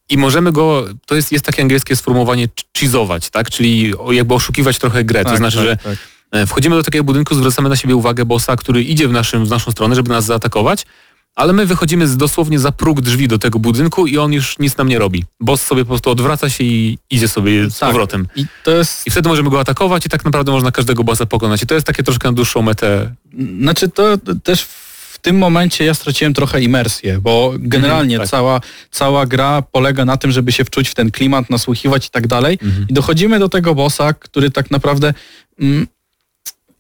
[0.09, 3.51] i możemy go, to jest, jest takie angielskie sformułowanie cheezować, tak?
[3.51, 5.25] Czyli jakby oszukiwać trochę grę.
[5.25, 5.99] to Tak, znaczy, tak, że tak.
[6.31, 9.51] e, wchodzimy do takiego budynku, zwracamy na siebie uwagę bossa, który idzie w, naszym, w
[9.51, 10.87] naszą stronę, żeby nas zaatakować,
[11.35, 14.77] ale my wychodzimy z, dosłownie za próg drzwi do tego budynku i on już nic
[14.77, 15.25] nam nie robi.
[15.41, 17.89] Boss sobie po prostu odwraca się i idzie sobie z Tak.
[17.89, 18.27] powrotem.
[18.37, 21.63] I to jest I wtedy możemy go atakować i tak naprawdę można każdego bossa pokonać.
[21.63, 23.15] I to jest takie troszkę na dłuższą metę.
[23.61, 28.31] Znaczy to też w tym momencie ja straciłem trochę imersję, bo generalnie Mhm, tak.
[28.31, 28.61] cała,
[28.91, 32.59] cała gra polega na tym, żeby się wczuć w ten klimat, nasłuchiwać i tak dalej.
[32.63, 32.87] Mhm.
[32.89, 35.15] I dochodzimy do tego bossa, który tak naprawdę...
[35.61, 35.87] Mm,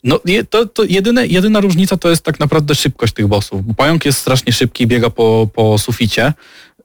[0.05, 0.21] no,
[0.51, 3.67] to, to jedyne, jedyna różnica to jest tak naprawdę szybkość tych bossów.
[3.67, 6.33] Bo pająk jest strasznie szybki, biega po, po suficie,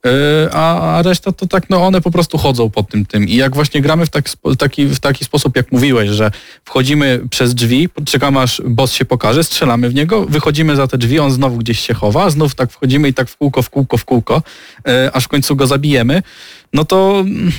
[0.06, 0.12] yy,
[0.54, 3.28] a, a reszta to tak, no one po prostu chodzą po tym tym.
[3.28, 6.32] I jak właśnie gramy w taki, taki, w taki sposób, jak mówiłeś, że
[6.66, 11.20] wchodzimy przez drzwi, czekamy aż boss się pokaże, strzelamy w niego, wychodzimy za te drzwi,
[11.20, 14.06] on znowu gdzieś się chowa, znów tak wchodzimy i tak w kółko, w kółko, w
[14.06, 14.44] kółko,
[14.88, 16.24] yy, aż w końcu go zabijemy,
[16.74, 17.52] no to mm,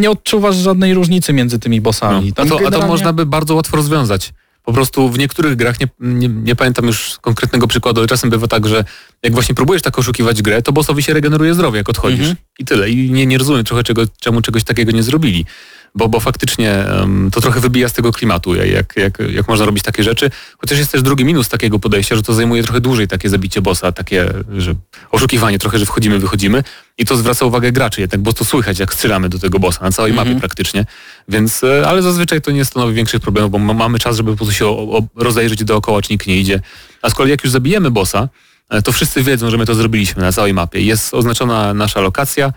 [0.00, 1.82] nie odczuwasz żadnej różnicy między tymi No.
[1.82, 2.30] bossami.
[2.30, 4.32] A, Tam to, a to generalnie- można by bardzo łatwo rozwiązać.
[4.64, 8.46] Po prostu w niektórych grach, nie, nie, nie pamiętam już konkretnego przykładu, ale czasem bywa
[8.46, 8.84] tak, że
[9.22, 12.20] jak właśnie próbujesz tak oszukiwać grę, to bossowi się regeneruje zdrowie, jak odchodzisz.
[12.20, 12.36] Mhm.
[12.58, 12.90] I tyle.
[12.90, 15.46] I nie, nie rozumiem trochę, czego, czemu czegoś takiego nie zrobili.
[15.94, 16.84] Bo, bo faktycznie
[17.32, 20.30] to trochę wybija z tego klimatu, jak, jak, jak można robić takie rzeczy.
[20.58, 23.92] Chociaż jest też drugi minus takiego podejścia, że to zajmuje trochę dłużej takie zabicie bossa,
[23.92, 24.74] takie, że
[25.10, 26.64] oszukiwanie trochę, że wchodzimy, wychodzimy
[26.98, 29.92] i to zwraca uwagę graczy jednak, bo to słychać, jak strzelamy do tego bossa na
[29.92, 30.86] całej mapie praktycznie.
[31.28, 34.36] Więc, e, ale zazwyczaj to nie stanowi większych problemów, bo ma- mamy czas, żeby po
[34.36, 36.60] prostu się o, o, rozejrzeć dookoła, czy nikt nie idzie.
[37.02, 38.28] A z kolei jak już zabijemy bossa,
[38.70, 40.80] e, to wszyscy wiedzą, że my to zrobiliśmy na całej mapie.
[40.80, 42.52] Jest oznaczona nasza lokacja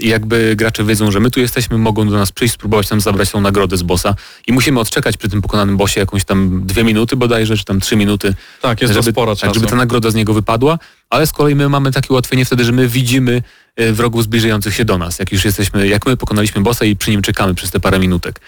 [0.00, 3.30] i jakby gracze wiedzą, że my tu jesteśmy, mogą do nas przyjść, spróbować nam zabrać
[3.30, 4.14] tą nagrodę z bossa
[4.46, 7.96] i musimy odczekać przy tym pokonanym bossie jakąś tam dwie minuty bodajże, czy tam trzy
[7.96, 9.54] minuty, Tak, jest to żeby, sporo tak, czasu.
[9.54, 10.78] żeby ta nagroda z niego wypadła,
[11.10, 13.42] ale z kolei my mamy takie ułatwienie wtedy, że my widzimy
[13.76, 17.10] e, wrogów zbliżających się do nas, jak już jesteśmy, jak my pokonaliśmy bossa i przy
[17.10, 18.40] nim czekamy przez te parę minutek.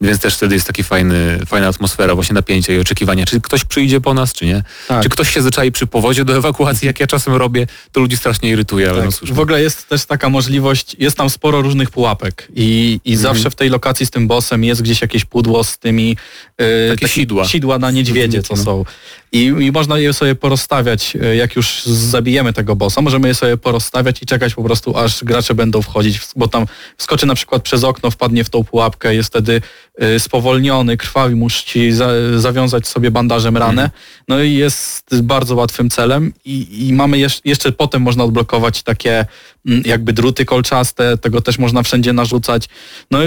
[0.00, 4.00] Więc też wtedy jest taki fajny, fajna atmosfera, właśnie napięcia i oczekiwania, czy ktoś przyjdzie
[4.00, 4.62] po nas, czy nie.
[4.88, 5.02] Tak.
[5.02, 8.50] Czy ktoś się zaczai przy powozie do ewakuacji, jak ja czasem robię, to ludzi strasznie
[8.50, 9.12] irytuje, ale no.
[9.12, 9.30] Tak.
[9.34, 13.34] W ogóle jest też taka możliwość, jest tam sporo różnych pułapek i, i Mhm.
[13.34, 16.16] zawsze w tej lokacji z tym bossem jest gdzieś jakieś pudło z tymi
[16.58, 17.48] e, Takie sidła.
[17.48, 18.62] sidła na niedźwiedzie, co No.
[18.64, 18.84] są.
[19.32, 23.56] I, I można je sobie porozstawiać, e, jak już zabijemy tego bossa, możemy je sobie
[23.56, 26.66] porozstawiać i czekać po prostu, aż gracze będą wchodzić, bo tam
[26.96, 29.60] wskoczy na przykład przez okno, wpadnie w tą pułapkę, jest wtedy
[29.98, 33.82] e, spowolniony, krwawi, musi za, zawiązać sobie bandażem ranę.
[33.82, 33.90] Mhm.
[34.28, 39.26] No i jest bardzo łatwym celem i, i mamy jeszcze, jeszcze potem można odblokować takie
[39.64, 42.68] jakby druty kolczaste, tego też można wszędzie narzucać.
[43.10, 43.18] No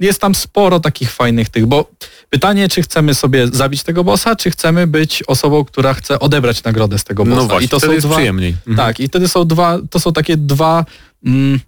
[0.00, 1.90] jest tam sporo takich fajnych tych, bo
[2.30, 6.98] pytanie, czy chcemy sobie zabić tego bossa, czy chcemy być osobą, która chce odebrać nagrodę
[6.98, 7.36] z tego bossa.
[7.36, 8.56] No właśnie, I to wtedy są dwa, przyjemniej.
[8.66, 8.76] Mhm.
[8.76, 10.84] Tak, i wtedy są dwa, to są takie dwa
[11.24, 11.60] mm,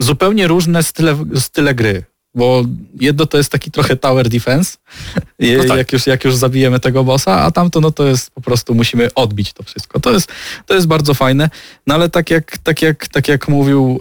[0.00, 2.04] zupełnie różne style, style gry.
[2.34, 2.64] Bo
[3.00, 4.76] jedno to jest taki trochę tower defense,
[5.38, 5.78] No tak.
[5.78, 9.14] jak, już, jak już zabijemy tego bossa, a tamto no to jest po prostu musimy
[9.14, 10.00] odbić to wszystko.
[10.00, 10.32] To jest,
[10.66, 11.50] to jest bardzo fajne,
[11.86, 13.98] no ale tak jak, tak jak, tak jak mówił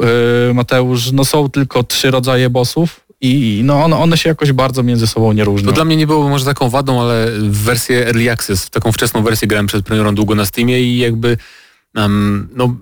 [0.48, 4.84] yy, Mateusz, no są tylko trzy rodzaje bossów i no one, one się jakoś bardzo
[4.84, 5.68] między sobą nie różnią.
[5.68, 8.92] To dla mnie nie było może taką wadą, ale w wersję Early Access, w taką
[8.92, 11.38] wczesną wersję grałem przed premierą długo na Steamie i jakby
[11.96, 12.76] em, no,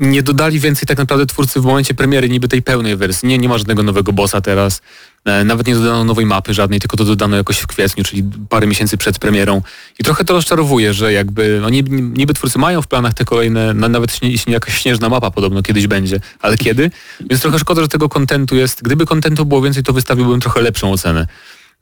[0.00, 3.28] nie dodali więcej tak naprawdę twórcy w momencie premiery niby tej pełnej wersji.
[3.28, 4.82] Nie, nie ma żadnego nowego bossa teraz.
[5.24, 8.66] E, nawet nie dodano nowej mapy żadnej, tylko to dodano jakoś w kwietniu, czyli parę
[8.66, 9.62] miesięcy przed premierą.
[9.98, 13.88] I trochę to rozczarowuje, że jakby, no niby, twórcy mają w planach te kolejne, na,
[13.88, 16.90] nawet jeśli jakaś śnieżna mapa podobno kiedyś będzie, ale kiedy?
[17.30, 18.82] Więc trochę szkoda, że tego kontentu jest.
[18.82, 21.26] Gdyby kontentu było więcej, to wystawiłbym trochę lepszą ocenę.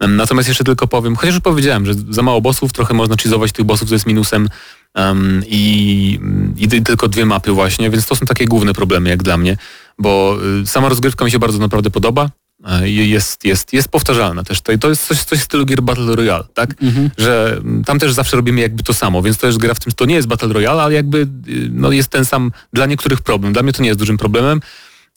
[0.00, 3.64] Natomiast jeszcze tylko powiem, chociaż już powiedziałem, że za mało bossów, trochę można cheezować tych
[3.64, 4.48] bossów, to jest minusem
[4.94, 6.20] em, i,
[6.56, 9.56] i ty- tylko dwie mapy właśnie, więc to są takie główne problemy jak dla mnie,
[9.98, 12.30] bo y, sama rozgrywka mi się bardzo naprawdę podoba.
[12.66, 14.60] e, i Jest, jest, jest powtarzalna też.
[14.60, 16.74] To, jest coś, coś w stylu gier Battle Royale, tak?
[17.18, 19.92] Że mm, tam też zawsze robimy jakby to samo, więc to jest gra w tym,
[19.92, 21.26] to nie jest Battle Royale, ale jakby y,
[21.72, 23.52] no, jest ten sam dla niektórych problem.
[23.52, 24.60] Dla mnie to nie jest dużym problemem,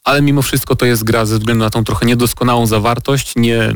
[0.03, 3.73] ale mimo wszystko to jest gra ze względu na tą trochę niedoskonałą zawartość, nie,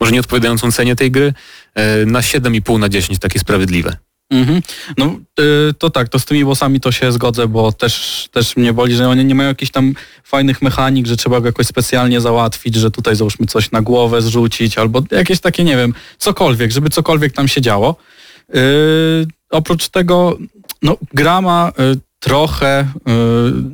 [0.00, 1.34] może nie odpowiadającą cenie tej gry,
[1.74, 3.96] e, na 7,5 na 10 takie sprawiedliwe.
[4.30, 4.62] Mhm.
[4.98, 8.72] No y, to tak, to z tymi bossami to się zgodzę, bo też, też mnie
[8.72, 9.94] boli, że oni nie mają jakichś tam
[10.24, 14.78] fajnych mechanik, że trzeba go jakoś specjalnie załatwić, że tutaj załóżmy coś na głowę zrzucić,
[14.78, 17.96] albo jakieś takie, nie wiem, cokolwiek, żeby cokolwiek tam się działo.
[18.54, 20.38] Y, oprócz tego,
[20.82, 23.12] no gra ma y, trochę, y,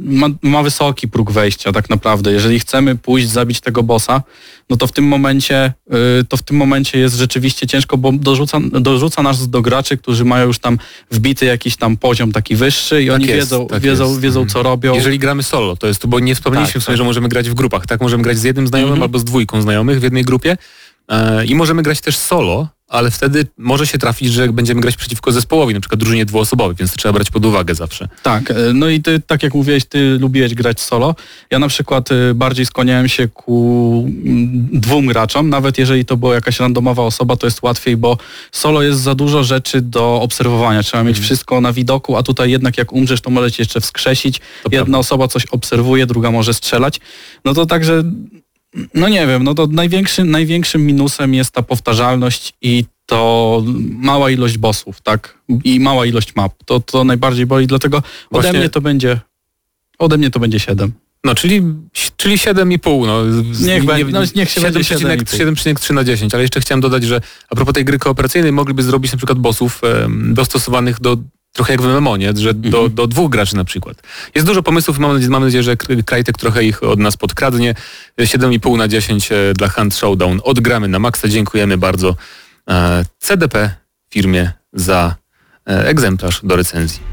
[0.01, 2.33] ma, ma wysoki próg wejścia tak naprawdę.
[2.33, 4.23] Jeżeli chcemy pójść, zabić tego bossa,
[4.71, 5.73] no to w tym momencie,
[6.21, 10.25] y, to w tym momencie jest rzeczywiście ciężko, bo dorzuca, dorzuca nas do graczy, którzy
[10.25, 10.79] mają już tam
[11.11, 14.21] wbity jakiś tam poziom taki wyższy i oni jest, wiedzą, tak wiedzą, jest.
[14.21, 14.95] wiedzą co robią.
[14.95, 16.99] Jeżeli gramy solo, to jest to, bo nie wspomnieliśmy Tak, w sumie, tak.
[16.99, 18.01] że możemy grać w grupach, tak?
[18.01, 19.03] Możemy grać z jednym znajomym Mhm.
[19.03, 20.57] albo z dwójką znajomych w jednej grupie
[21.09, 25.33] e, i możemy grać też solo, ale wtedy może się trafić, że będziemy grać przeciwko
[25.33, 28.09] zespołowi, na przykład drużynie dwuosobowej, więc to trzeba brać pod uwagę zawsze.
[28.23, 31.15] Tak, e, no i ty, tak jak mówiłeś, ty lubiłeś grać solo.
[31.51, 36.35] Ja na przykład y, bardziej skłaniałem się ku mm, dwóm graczom, nawet jeżeli to była
[36.35, 38.19] jakaś randomowa osoba, to jest łatwiej, bo
[38.53, 40.83] solo jest za dużo rzeczy do obserwowania.
[40.83, 44.41] Trzeba mieć wszystko na widoku, a tutaj jednak jak umrzesz, to możecie jeszcze wskrzesić.
[44.73, 47.01] Jedna osoba coś obserwuje, druga może strzelać.
[47.45, 48.03] No to także,
[48.95, 54.59] no nie wiem, no to największym, największym minusem jest ta powtarzalność i to mała ilość
[54.59, 55.39] bossów, tak?
[55.65, 56.53] I mała ilość map.
[56.65, 59.21] To, to najbardziej boli, dlatego ode Właśnie- mnie to będzie
[59.99, 60.93] ode mnie to będzie 7.
[61.25, 61.63] No, czyli,
[62.17, 63.07] czyli 7,5.
[63.07, 63.25] No,
[63.67, 67.21] Niech będzie- no, niech się będzie 7,3 7,3 na 10, ale jeszcze chciałem dodać, że
[67.51, 71.17] a propos tej gry kooperacyjnej mogliby zrobić na przykład bossów em, dostosowanych do
[71.53, 72.37] trochę jak w MMO, nie?
[72.37, 72.95] że do, Mhm.
[72.95, 74.03] do dwóch graczy na przykład.
[74.35, 77.75] Jest dużo pomysłów mam nadzieję, mam nadzieję że Krajtek trochę ich od nas podkradnie.
[78.21, 80.41] 7,5 na 10 e, dla Hunt Showdown.
[80.45, 81.29] Odgramy na maksa.
[81.29, 82.17] Dziękujemy bardzo
[82.71, 83.71] e, CDP
[84.11, 85.15] firmie za
[85.67, 87.10] e, egzemplarz do recenzji.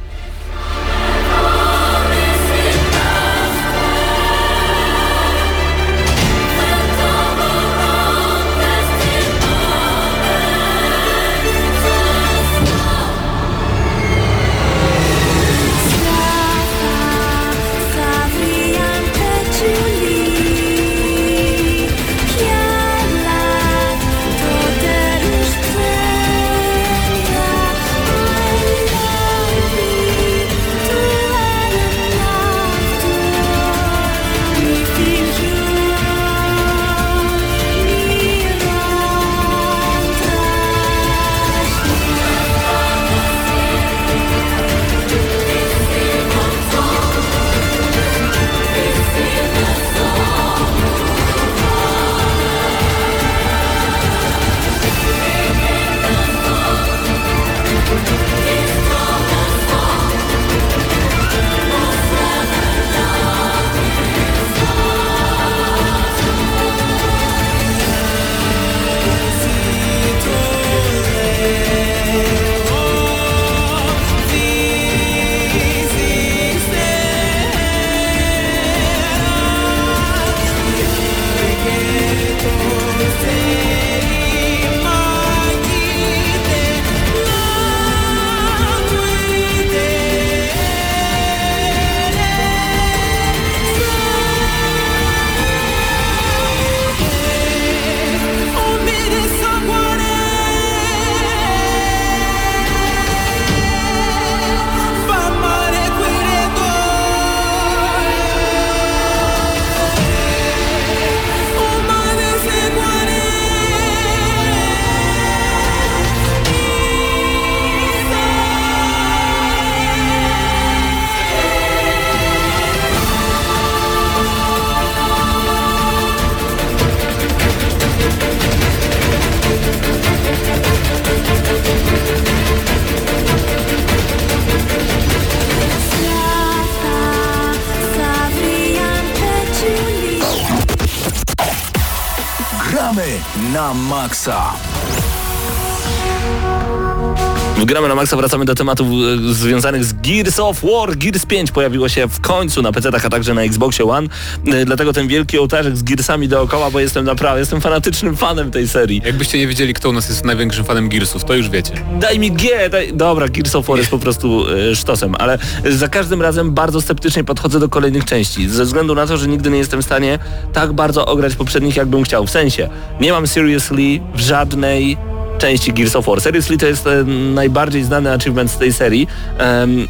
[148.08, 150.98] Na Maxa wracamy do tematów e, związanych z Gears of War.
[150.98, 154.08] Gears 5 pojawiło się w końcu na PC-tach, a także na Xboxie One.
[154.48, 158.68] E, Dlatego ten wielki ołtarzek z Gearsami dookoła, bo jestem naprawdę, jestem fanatycznym fanem tej
[158.68, 159.02] serii.
[159.06, 161.72] Jakbyście nie wiedzieli, kto u nas jest największym fanem Gearsów, to już wiecie.
[162.00, 162.94] Daj mi G, daj...
[162.94, 165.38] Dobra, Gears of War jest po prostu e, sztosem, ale
[165.70, 169.50] za każdym razem bardzo sceptycznie podchodzę do kolejnych części, ze względu na to, że nigdy
[169.50, 170.20] nie jestem w stanie
[170.54, 172.28] tak bardzo ograć poprzednich, jakbym chciał.
[172.28, 172.70] W sensie,
[173.02, 174.98] nie mam Seriously w żadnej
[175.38, 176.22] części Gears of War.
[176.22, 179.08] Seriously to jest e, najbardziej znany achievement z tej serii,
[179.38, 179.88] em,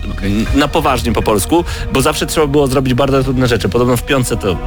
[0.56, 3.70] na poważnie po polsku, bo zawsze trzeba było zrobić bardzo trudne rzeczy.
[3.70, 4.58] Podobno w piątce to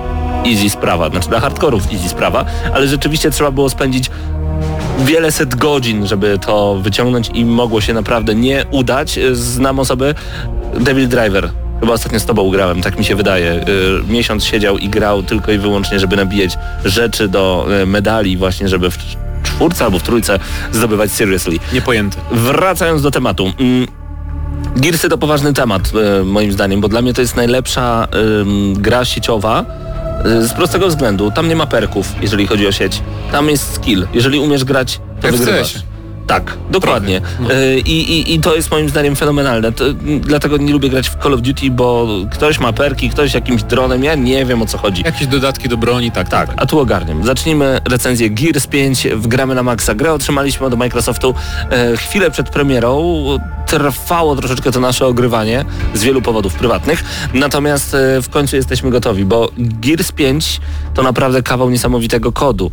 [0.47, 4.11] easy sprawa, znaczy dla hardkorów easy sprawa, ale rzeczywiście trzeba było spędzić
[5.05, 9.19] wiele set godzin, żeby to wyciągnąć i mogło się naprawdę nie udać.
[9.33, 10.15] Znam osobę,
[10.81, 11.51] Devil Driver.
[11.81, 13.53] Chyba ostatnio z tobą grałem, tak mi się wydaje.
[13.53, 18.91] Y, Miesiąc siedział i grał tylko i wyłącznie, żeby nabijać rzeczy do medali właśnie, żeby
[19.43, 20.39] czwórce albo w trójce
[20.73, 21.59] zdobywać Seriously.
[21.73, 22.17] Niepojęte.
[22.33, 23.53] Wracając do tematu.
[23.61, 23.87] mm,
[24.77, 28.09] Gearsy to poważny temat e, moim zdaniem, bo dla mnie to jest najlepsza
[28.75, 29.65] gra sieciowa
[30.27, 31.31] y, z prostego względu.
[31.31, 33.03] Tam nie ma perków, jeżeli chodzi o sieć.
[33.33, 34.07] Tam jest skill.
[34.15, 35.75] Jeżeli umiesz grać, to w wygrywasz.
[36.31, 37.21] Tak, dokładnie.
[37.41, 37.53] No.
[37.53, 39.73] Y, I, i, I to jest moim zdaniem fenomenalne.
[39.73, 43.35] To, m, dlatego nie lubię grać w Call of Duty, bo ktoś ma perki, ktoś
[43.35, 45.03] jakimś dronem, ja nie wiem o co chodzi.
[45.05, 46.49] Jakieś dodatki do broni, tak, tak.
[46.49, 46.63] tak.
[46.63, 47.25] A tu ogarniam.
[47.25, 49.95] Zacznijmy recenzję Gears 5 w Gramy na Maxa.
[49.95, 51.35] Grę otrzymaliśmy od Microsoftu
[51.71, 53.25] e, chwilę przed premierą.
[53.71, 55.65] Trwało troszeczkę to nasze ogrywanie
[55.95, 57.05] z wielu powodów prywatnych.
[57.35, 60.61] Natomiast e, w końcu jesteśmy gotowi, bo Gears 5
[60.95, 62.71] to naprawdę kawał niesamowitego kodu.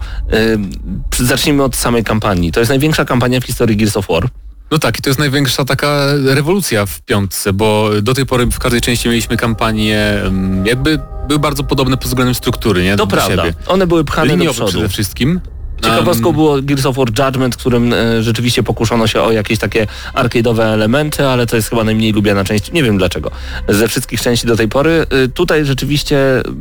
[1.19, 2.51] E, zacznijmy od samej kampanii.
[2.51, 4.29] To jest największa kampania w historii Gears of War.
[4.71, 8.59] No tak, i to jest największa taka rewolucja w piątce, bo do tej pory w
[8.59, 12.91] każdej części mieliśmy kampanie, em, jakby były bardzo podobne pod względem struktury, nie?
[12.91, 13.45] To Do prawda.
[13.45, 13.55] siebie.
[13.67, 14.71] One były pchane do Liniowo przodu.
[14.71, 15.41] przede wszystkim.
[15.81, 19.87] Ciekawostką było Gears of War Judgment, w którym e, rzeczywiście pokuszono się o jakieś takie
[20.13, 23.31] arcade'owe elementy, ale to jest chyba najmniej lubiana część, nie wiem dlaczego,
[23.69, 25.05] ze wszystkich części do tej pory.
[25.09, 26.17] E, tutaj rzeczywiście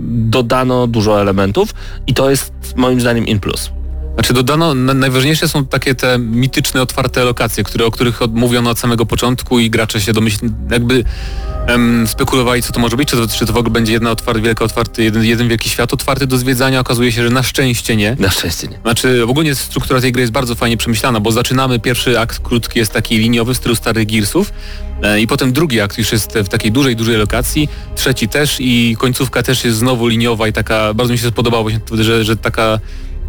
[0.08, 1.74] dodano dużo elementów
[2.06, 3.70] i to jest moim zdaniem in plus.
[4.16, 8.78] Znaczy dodano, na, najważniejsze są takie te mityczne, otwarte lokacje, które, o których mówiono od
[8.78, 11.04] samego początku i gracze się domyślili, jakby
[11.66, 14.40] em, spekulowali, co to może być, czy to, czy to w ogóle będzie jedna otwarty,
[14.40, 16.80] wielka otwarty, jeden, jeden wielki świat otwarty do zwiedzania.
[16.80, 18.16] Okazuje się, że na szczęście nie.
[18.18, 18.78] Na szczęście nie.
[18.82, 22.78] Znaczy, w ogóle struktura tej gry jest bardzo fajnie przemyślana, bo zaczynamy, pierwszy akt krótki
[22.78, 24.52] jest taki liniowy w stylu starych Gearsów
[25.02, 28.96] e, i potem drugi akt już jest w takiej dużej, dużej lokacji, trzeci też i
[28.98, 32.78] końcówka też jest znowu liniowa i taka, bardzo mi się spodobało właśnie, że, że taka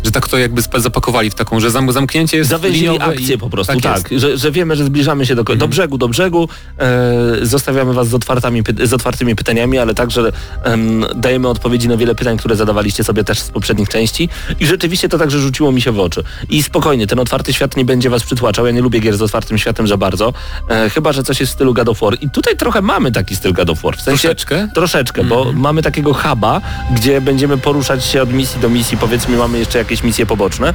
[0.04, 3.50] że tak to jakby zapakowali w taką, że zam, zamknięcie jest Zawęzili akcję i, po
[3.50, 4.02] prostu, tak.
[4.10, 5.72] tak, że, że wiemy, że zbliżamy się do, ko- do Mhm.
[5.72, 10.32] brzegu, do brzegu, e, zostawiamy was z, otwartymi, py- z otwartymi pytaniami, ale także
[10.64, 14.30] em, dajemy odpowiedzi na wiele pytań, które zadawaliście sobie też z poprzednich części
[14.60, 16.24] i rzeczywiście to także rzuciło mi się w oczy.
[16.50, 19.58] I spokojnie, ten otwarty świat nie będzie was przytłaczał, ja nie lubię gier z otwartym
[19.58, 20.34] światem za bardzo,
[20.70, 23.36] e, chyba, że coś jest w stylu God of War i tutaj trochę mamy taki
[23.36, 24.68] styl God of War, w sensie Troszeczkę?
[24.76, 25.60] Troszeczkę, bo Mhm.
[25.60, 26.62] mamy takiego huba,
[26.96, 30.74] gdzie będziemy poruszać się od misji do misji, powiedzmy mamy jeszcze jakieś misje poboczne,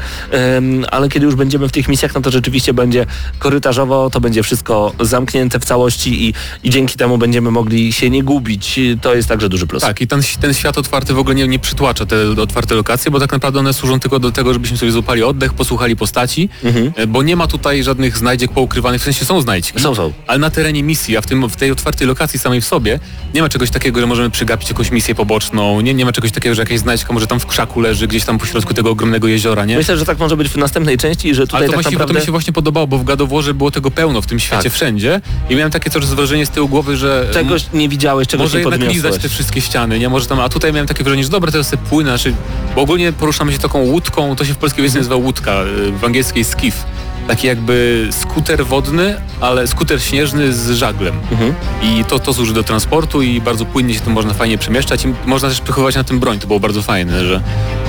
[0.91, 3.07] ale kiedy już będziemy w tych misjach, no to rzeczywiście będzie
[3.39, 8.23] korytarzowo, to będzie wszystko zamknięte w całości i, i dzięki temu będziemy mogli się nie
[8.23, 8.81] gubić.
[9.03, 9.83] To jest także duży plus.
[9.83, 13.21] Tak, i ten, ten świat otwarty w ogóle nie, nie przytłacza te otwarte lokacje, bo
[13.21, 16.93] tak naprawdę one służą tylko do tego, żebyśmy sobie złapali oddech, posłuchali postaci, Mhm.
[16.97, 19.81] e, bo nie ma tutaj żadnych znajdziek poukrywanych, w sensie są znajdźki.
[19.81, 20.13] Są, są.
[20.27, 23.01] Ale na terenie misji, a w, tym, w tej otwartej lokacji samej w sobie
[23.35, 26.55] nie ma czegoś takiego, że możemy przegapić jakąś misję poboczną, nie, nie ma czegoś takiego,
[26.55, 29.77] że jakaś znajdźka może tam w krzaku leży, gdzieś tam pośrodku tego ogromnego jeziora, nie?
[29.77, 31.91] Myślę, że tak może być w następnej części i że tutaj Ale to, tak właśnie,
[31.93, 32.15] naprawdę...
[32.15, 34.73] to mi się właśnie podobało, bo w Gadoworze było tego pełno w tym świecie Tak.
[34.73, 38.59] wszędzie i miałem takie coraz wrażenie z tyłu głowy, że Czegoś nie widziałeś, czegoś może
[38.59, 39.23] nie jednak lizać podniosłeś.
[39.23, 40.09] te wszystkie ściany, nie?
[40.09, 42.35] Może tam, a tutaj miałem takie wrażenie, że dobra, teraz sobie płynę, znaczy,
[42.75, 46.05] bo ogólnie poruszamy się taką łódką, to się w polskiej wersji nazywa łódka, y, w
[46.05, 46.85] angielskiej skiff.
[47.33, 51.15] Taki jakby skuter wodny, ale skuter śnieżny z żaglem.
[51.31, 51.55] Mhm.
[51.83, 55.09] I to, to służy do transportu i bardzo płynnie się tym można fajnie przemieszczać i
[55.27, 56.39] można też przechowywać na tym broń.
[56.39, 57.41] To było bardzo fajne, że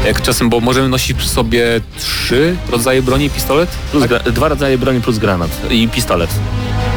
[0.05, 3.69] jak czasem, bo możemy nosić przy sobie trzy rodzaje broni i pistolet.
[3.91, 6.29] Plus gra- dwa rodzaje broni plus granat i pistolet.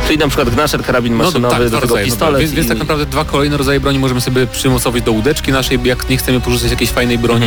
[0.06, 2.32] Czyli na przykład gnaszer, karabin maszynowy, tak, do tego rodzaje, pistolet.
[2.32, 2.40] dobra.
[2.40, 2.68] Więc, więc i...
[2.68, 6.40] tak naprawdę dwa kolejne rodzaje broni możemy sobie przymocować do łódeczki naszej, jak nie chcemy
[6.40, 7.46] porzucać jakiejś fajnej broni.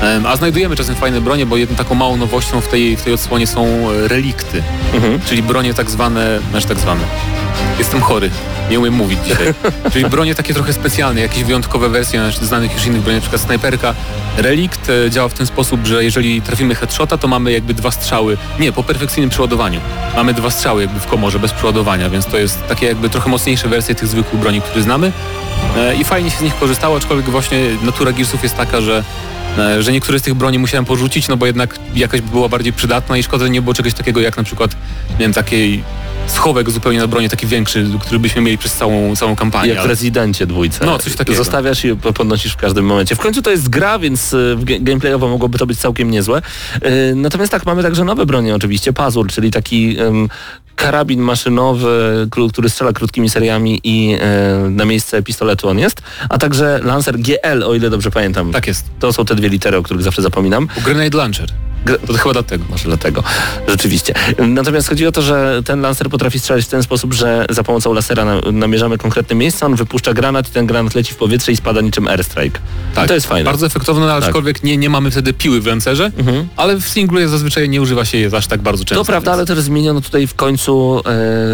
[0.00, 0.26] Mhm.
[0.26, 3.46] A znajdujemy czasem fajne bronie, bo jedną taką małą nowością w tej, w tej odsłonie
[3.46, 4.62] są e, relikty,
[4.94, 5.20] Mhm.
[5.28, 7.00] czyli bronie tak zwane, znaczy tak zwane.
[7.78, 8.30] Jestem chory,
[8.70, 9.54] nie umiem mówić dzisiaj.
[9.92, 13.94] czyli bronie takie trochę specjalne, jakieś wyjątkowe wersje znanych już innych broni, na przykład snajperka.
[14.36, 18.36] Relikt e, działa w ten sposób, że jeżeli trafimy headshota, to mamy jakby dwa strzały,
[18.58, 19.80] nie, po perfekcyjnym przeładowaniu.
[20.16, 23.68] Mamy dwa strzały jakby w komorze bez przeładowania, więc to jest takie jakby trochę mocniejsze
[23.68, 25.12] wersje tych zwykłych broni, które znamy.
[25.76, 29.04] E, i fajnie się z nich korzystało, aczkolwiek właśnie natura Gearsów jest taka, że
[29.58, 33.16] e, że niektóre z tych broni musiałem porzucić, no bo jednak jakaś była bardziej przydatna
[33.18, 34.70] i szkoda, że nie było czegoś takiego jak na przykład,
[35.10, 35.82] nie wiem, takiej
[36.26, 39.68] schowek zupełnie na broni, taki większy, który byśmy mieli przez całą, całą kampanię.
[39.68, 40.86] Jak w ale- Residencie dwójce.
[40.86, 41.36] No, coś takiego.
[41.38, 43.14] Zostawiasz i po- podnosisz w każdym momencie.
[43.14, 46.42] W końcu to jest gra, więc w ge- gameplayowo mogłoby to być całkiem niezłe.
[47.14, 48.92] Natomiast tak, mamy także nowe bronie oczywiście.
[48.92, 50.28] Pazur, czyli taki em,
[50.80, 56.02] karabin maszynowy, który strzela krótkimi seriami i e, na miejsce pistoletu on jest.
[56.28, 58.52] A także Lancer GL, o ile dobrze pamiętam.
[58.52, 58.90] Tak jest.
[58.98, 60.68] To są te dwie litery, o których zawsze zapominam.
[60.84, 61.48] Grenade Launcher.
[62.06, 62.64] To chyba dlatego.
[62.70, 63.22] może dlatego,
[63.68, 64.14] rzeczywiście.
[64.48, 67.92] Natomiast chodzi o to, że ten lancer potrafi strzelać w ten sposób, że za pomocą
[67.92, 71.56] lasera na, namierzamy konkretne miejsce, on wypuszcza granat i ten granat leci w powietrze i
[71.56, 72.60] spada niczym airstrike.
[72.94, 73.44] Tak, I to jest fajne.
[73.50, 76.48] Bardzo efektowne, aczkolwiek nie, nie mamy wtedy piły w lancerze, Mhm.
[76.56, 79.04] ale w singlu zazwyczaj nie używa się je aż tak bardzo często.
[79.04, 81.00] To prawda, ale też zmieniono tutaj w końcu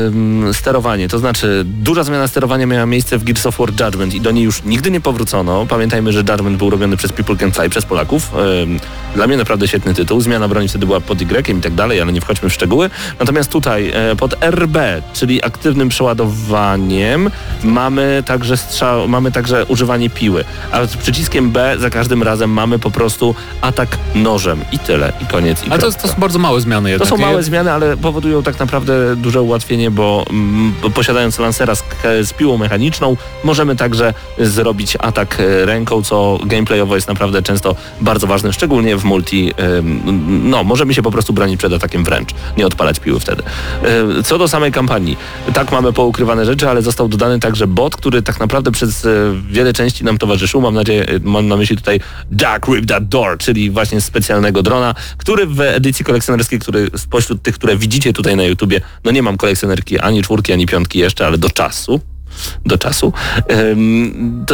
[0.07, 1.09] em, sterowanie.
[1.09, 4.45] To znaczy, duża zmiana sterowania miała miejsce w Gears of War Judgment i do niej
[4.45, 5.67] już nigdy nie powrócono.
[5.67, 8.31] Pamiętajmy, że Judgment był robiony przez People Can Fly, przez Polaków.
[8.63, 8.79] Em,
[9.15, 10.16] Dla mnie naprawdę świetny tytuł.
[10.21, 12.91] Zmiana broni wtedy była pod Y i tak dalej, ale nie wchodźmy w szczegóły.
[13.19, 14.79] Natomiast tutaj e, pod RB,
[15.13, 17.31] czyli aktywnym przeładowaniem,
[17.65, 20.45] mamy także strzał, mamy także używanie piły.
[20.73, 24.65] A z przyciskiem B za każdym razem mamy po prostu atak nożem.
[24.73, 25.13] I tyle.
[25.23, 25.67] I koniec.
[25.67, 27.09] I Ale to, to są bardzo małe zmiany To jednak.
[27.09, 27.27] są nie?
[27.27, 31.85] małe zmiany, ale powodują tak naprawdę duże ułatwienie, bo mm, posiadając lancera z,
[32.23, 38.27] z piłą mechaniczną, możemy także zrobić atak e, ręką, co gameplayowo jest naprawdę często bardzo
[38.27, 39.53] ważne, szczególnie w multi.
[40.43, 43.43] No, możemy się po prostu bronić przed atakiem wręcz, nie odpalać piły wtedy.
[44.19, 45.17] E, Co do samej kampanii,
[45.55, 49.11] tak mamy poukrywane rzeczy, ale został dodany także bot, który tak naprawdę przez e,
[49.51, 50.61] wiele części nam towarzyszył.
[50.61, 52.01] Mam nadzieję, e, mam na myśli tutaj
[52.41, 57.55] Jack Rip That Door, czyli właśnie specjalnego drona, który w edycji kolekcjonerskiej, który spośród tych,
[57.55, 61.39] które widzicie tutaj na YouTubie, no nie mam kolekcjonerki ani czwórki, ani piątki jeszcze, ale
[61.39, 62.01] do czasu.
[62.67, 63.13] Do czasu.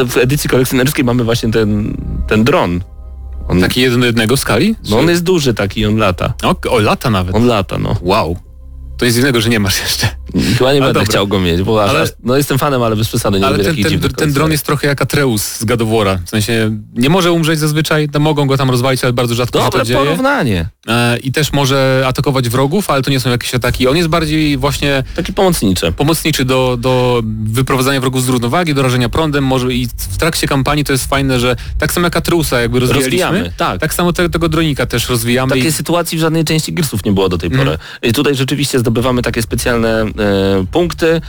[0.08, 1.96] W edycji kolekcjonerskiej mamy właśnie ten,
[2.28, 2.80] ten dron.
[3.48, 4.76] On, Taki jeden do jednego w skali?
[4.90, 6.34] no on jest duży taki, on lata.
[6.42, 7.34] O, o lata nawet.
[7.34, 7.96] On lata, no.
[8.02, 8.36] Wow.
[9.02, 10.08] To jest innego, że nie masz jeszcze.
[10.58, 11.08] Chyba nie będę dobra.
[11.08, 13.84] chciał go mieć, bo Ale- aż, no jestem fanem, ale bez przesady nie Ale lubię
[13.84, 16.18] ten, ten, ten dron jest trochę jak Atreus z War'a.
[16.24, 19.64] W sensie nie może umrzeć zazwyczaj, no mogą go tam rozwalić, ale bardzo rzadko się
[19.64, 19.98] Dobre to dzieje.
[19.98, 20.68] porównanie.
[20.88, 23.88] E, I też może atakować wrogów, ale to nie są jakieś ataki.
[23.88, 25.92] On jest bardziej właśnie Taki pomocniczy.
[25.92, 29.44] pomocniczy do, do wyprowadzania wrogów z równowagi, do rażenia prądem.
[29.44, 33.24] Może i w trakcie kampanii to jest fajne, że tak samo jak Atreusa jakby rozwijaliśmy,
[33.26, 33.80] Rozwijamy, tak.
[33.80, 35.50] tak samo te, tego dronika też rozwijamy.
[35.50, 37.78] Takiej i, sytuacji w żadnej części Gearsów nie było do tej pory.
[38.02, 40.06] I tutaj rzeczywiście zdobywamy takie specjalne e,
[40.72, 41.20] punkty.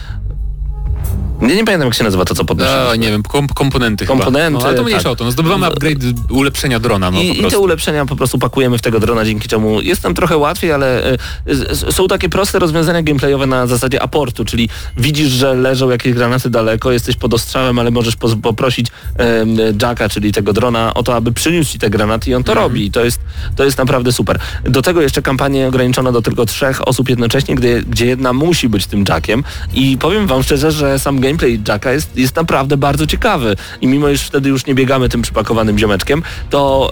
[1.41, 2.89] Nie, nie pamiętam jak się nazywa to, co podnosimy.
[2.89, 4.59] a, nie wiem, kom, komponenty Komponenty, chyba.
[4.59, 5.11] No, ale to mniejsza tak.
[5.11, 5.23] o to.
[5.25, 7.11] No, zdobywamy upgrade, ulepszenia drona.
[7.11, 10.13] No, I, I te ulepszenia po prostu pakujemy w tego drona, dzięki czemu jest nam
[10.13, 11.03] trochę łatwiej, ale
[11.45, 16.49] s- są takie proste rozwiązania gameplayowe na zasadzie aportu, czyli widzisz, że leżą jakieś granaty
[16.49, 21.31] daleko, jesteś pod ostrzałem, ale możesz poprosić em, Jacka, czyli tego drona, o to, aby
[21.31, 22.65] przyniósł ci te granaty i on to Mhm.
[22.67, 22.85] robi.
[22.85, 23.19] I to jest,
[23.55, 24.39] to jest naprawdę super.
[24.63, 28.85] Do tego jeszcze kampanię ograniczono do tylko trzech osób jednocześnie, gdy, gdzie jedna musi być
[28.85, 33.55] tym Jackiem i powiem wam szczerze, że sam gameplay Jacka jest, jest naprawdę bardzo ciekawy
[33.81, 36.91] i mimo iż wtedy już nie biegamy tym przypakowanym ziomeczkiem, to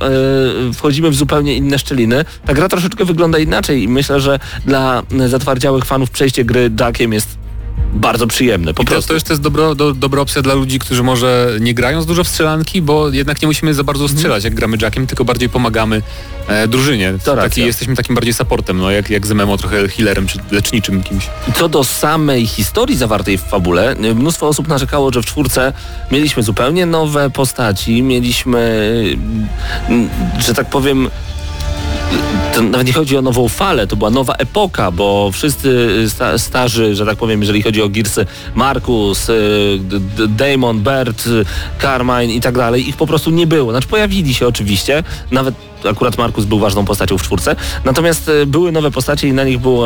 [0.65, 2.25] yy, wchodzimy w zupełnie inne szczeliny.
[2.45, 7.40] Ta gra troszeczkę wygląda inaczej i myślę, że dla zatwardziałych fanów przejście gry Jackiem jest
[7.93, 8.73] bardzo przyjemne.
[8.73, 9.13] Po I prostu.
[9.13, 12.23] to to jest dobro, do, dobra opcja dla ludzi, którzy może nie grają z dużo
[12.23, 16.01] w strzelanki, bo jednak nie musimy za bardzo strzelać, jak gramy Jackiem, tylko bardziej pomagamy
[16.47, 17.13] e, drużynie.
[17.25, 17.49] To racja.
[17.49, 21.27] Taki, jesteśmy takim bardziej supportem, no, jak, jak z MMO, trochę healerem czy leczniczym kimś.
[21.55, 25.73] Co do samej historii zawartej w fabule, y, mnóstwo osób narzekało, że w czwórce
[26.11, 28.59] mieliśmy zupełnie nowe postaci, mieliśmy,
[29.89, 31.09] y, że tak powiem,
[32.53, 36.95] to nawet nie chodzi o nową falę, to była nowa epoka, bo wszyscy sta starzy,
[36.95, 38.25] że tak powiem, jeżeli chodzi o Gearsy,
[38.55, 39.79] Markus, y,
[40.27, 41.45] Damon, Bert, y,
[41.81, 43.71] Carmine i tak dalej, ich po prostu nie było.
[43.71, 45.55] Znaczy pojawili się oczywiście, nawet
[45.89, 47.55] akurat Markus był ważną postacią w czwórce,
[47.85, 49.81] natomiast y, były nowe postacie i na nich był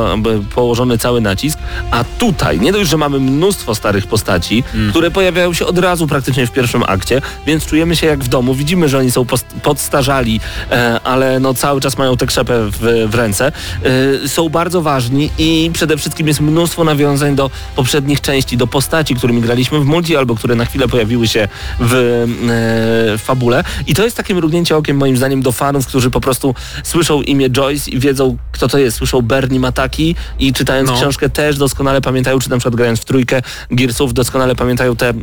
[0.56, 1.60] położony cały nacisk,
[1.92, 6.48] a tutaj nie dość, że mamy mnóstwo starych postaci, które pojawiają się od razu praktycznie
[6.48, 9.26] w pierwszym akcie, więc czujemy się jak w domu, widzimy, że oni są
[9.64, 10.40] podstarzali,
[10.72, 13.52] e, ale no cały czas mają tę krzepę w, w ręce,
[14.24, 19.16] e, są bardzo ważni i przede wszystkim jest mnóstwo nawiązań do poprzednich części, do postaci,
[19.16, 21.48] którymi graliśmy w multi albo które na chwilę pojawiły się
[21.80, 21.94] w
[23.14, 23.64] e, fabule.
[23.88, 27.50] I to jest takie mrugnięcie okiem moim zdaniem do fanów, którzy po prostu słyszą imię
[27.50, 30.96] Joyce i wiedzą kto to jest, słyszą Bernie Mataki i czytając No.
[30.98, 35.14] książkę też doskonale pamiętają, czy na przykład grając w trójkę Gearsów doskonale pamiętają tę e,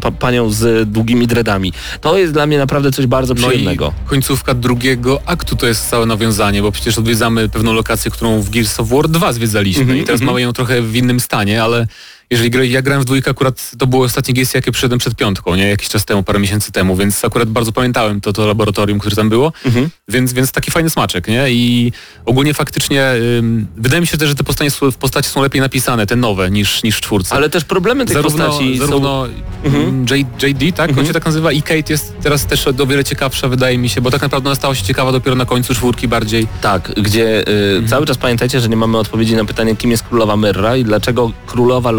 [0.00, 1.72] pa, panią z długimi dreadami.
[2.00, 3.92] To jest dla mnie naprawdę coś bardzo No przyjemnego.
[4.06, 8.80] końcówka drugiego aktu to jest całe nawiązanie, bo przecież odwiedzamy pewną lokację, którą w Gears
[8.80, 10.26] of War 2 zwiedzaliśmy Mhm, i teraz mhm.
[10.26, 11.86] mamy ją trochę w innym stanie, ale
[12.34, 15.68] jeżeli ja grałem w dwójkę, akurat to było ostatnie GSC, jakie przyszedłem przed piątką, nie?
[15.68, 19.28] Jakiś czas temu, parę miesięcy temu, więc akurat bardzo pamiętałem to, to laboratorium, które tam
[19.28, 19.88] było, Mhm.
[20.08, 21.50] więc, więc taki fajny smaczek, nie?
[21.50, 21.92] I
[22.26, 26.06] ogólnie faktycznie ym, wydaje mi się też, że te postacie, są- postacie są lepiej napisane,
[26.06, 27.34] te nowe, niż, niż w czwórce.
[27.34, 29.26] Ale też problemy tych zarówno, postaci zarówno
[29.64, 30.06] Mhm.
[30.10, 30.98] J, JD, tak?
[30.98, 34.00] On się tak nazywa i Kate jest teraz też o wiele ciekawsza, wydaje mi się,
[34.00, 36.42] bo tak naprawdę ona stała się ciekawa dopiero na końcu czwórki bardziej.
[36.42, 36.48] są...
[36.60, 40.36] Tak, gdzie y, cały czas pamiętajcie, że nie mamy odpowiedzi na pytanie, kim jest królowa
[40.36, 41.90] Myrra i dlaczego królowa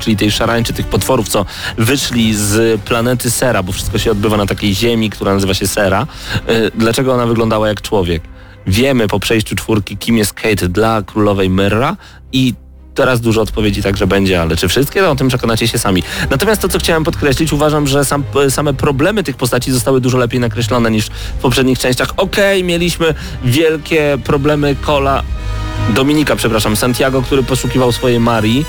[0.00, 1.46] czyli tej szarańczy, tych potworów, co
[1.78, 6.06] wyszli z planety Sera, bo wszystko się odbywa na takiej ziemi, która nazywa się Sera,
[6.50, 8.22] y, dlaczego ona wyglądała jak człowiek.
[8.66, 11.96] Wiemy po przejściu czwórki, kim jest Kate dla królowej Myrra
[12.32, 12.54] i
[12.98, 15.02] Teraz dużo odpowiedzi także będzie, ale czy wszystkie?
[15.02, 16.02] No, o tym przekonacie się sami.
[16.30, 20.40] Natomiast to, co chciałem podkreślić, uważam, że sam, same problemy tych postaci zostały dużo lepiej
[20.40, 22.08] nakreślone niż w poprzednich częściach.
[22.16, 23.14] Okej, mieliśmy
[23.44, 25.22] wielkie problemy Kola,
[25.94, 28.64] Dominika, przepraszam, Santiago, który poszukiwał swojej Marii,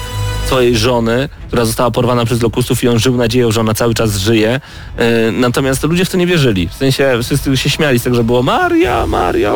[0.46, 4.18] swojej żony, która została porwana przez lokustów i on żył nadzieją, że ona cały czas
[4.18, 4.62] żyje.
[4.98, 6.68] Yy, natomiast ludzie w to nie wierzyli.
[6.68, 9.54] W sensie wszyscy się śmiali z tego, że było Maria, Maria.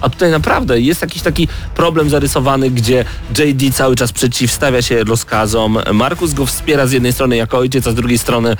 [0.00, 3.04] A tutaj naprawdę jest jakiś taki problem zarysowany, gdzie
[3.38, 5.78] JD cały czas przeciwstawia się rozkazom.
[5.92, 8.56] Markus go wspiera z jednej strony jako ojciec, a z drugiej strony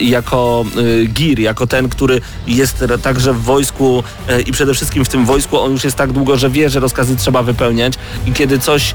[0.00, 5.08] jako y, Gir, jako ten, który jest także w wojsku y, i przede wszystkim w
[5.08, 7.94] tym wojsku on już jest tak długo, że wie, że rozkazy trzeba wypełniać
[8.26, 8.94] i kiedy coś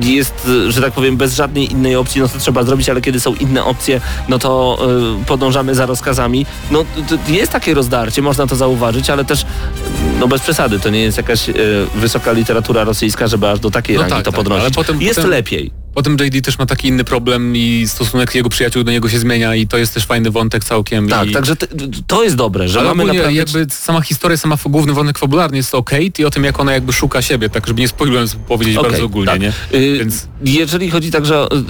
[0.00, 3.34] jest, że tak powiem, bez żadnej innej opcji, no to trzeba zrobić, ale kiedy są
[3.34, 4.78] inne opcje, no to
[5.22, 6.46] y, podążamy za rozkazami.
[6.70, 6.84] No
[7.28, 9.46] jest takie rozdarcie, można to zauważyć, ale też
[10.20, 11.54] no bez przesady, to nie jest jakaś y,
[11.94, 14.74] wysoka literatura rosyjska, żeby aż do takiej No rangi tak, to tak, podnosić.
[14.74, 15.79] potem- jest potem- lepiej.
[16.00, 19.54] Potem JD też ma taki inny problem i stosunek jego przyjaciół do niego się zmienia
[19.54, 21.08] i to jest też fajny wątek całkiem.
[21.08, 21.32] Tak, i...
[21.32, 21.56] także
[22.06, 23.32] to jest dobre, że Ale mamy naprawdę...
[23.34, 26.72] jakby sama historia, sama główny wątek fabularny jest o Kate i o tym, jak ona
[26.72, 29.40] jakby szuka siebie, tak żeby nie spoilując powiedzieć Okej, bardzo ogólnie, tak.
[29.40, 29.52] nie?
[29.74, 31.56] Y, Więc Jeżeli chodzi także o...
[31.56, 31.60] y,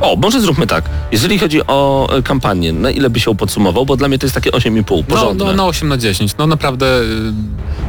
[0.00, 0.84] O, może zróbmy tak.
[1.12, 4.34] Jeżeli chodzi o y, kampanię, na ile by się podsumował, bo dla mnie to jest
[4.34, 5.44] takie 8,5, no, porządne.
[5.44, 6.36] no, na 8 na 10.
[6.38, 7.04] No naprawdę y,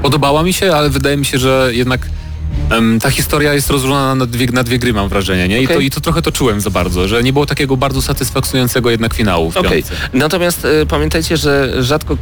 [0.01, 2.09] podobała mi się, ale wydaje mi się, że jednak
[3.01, 5.61] ta historia jest rozłożona na dwie, na dwie gry, mam wrażenie, nie?
[5.61, 8.89] I, to, I to trochę to czułem za bardzo, że nie było takiego bardzo satysfakcjonującego
[8.89, 9.71] jednak finału w Okej.
[9.71, 9.95] piątce.
[10.13, 12.17] Natomiast y, pamiętajcie, że rzadko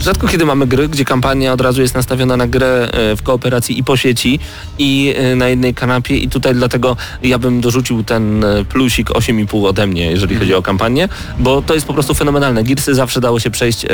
[0.00, 3.78] Rzadko kiedy mamy gry, gdzie kampania od razu jest nastawiona na grę e, w kooperacji
[3.78, 4.38] i po sieci
[4.78, 9.66] i e, na jednej kanapie i tutaj dlatego ja bym dorzucił ten e, plusik 8,5
[9.66, 12.64] ode mnie, jeżeli chodzi o kampanię, bo to jest po prostu fenomenalne.
[12.64, 13.86] Gearsy zawsze dało się przejść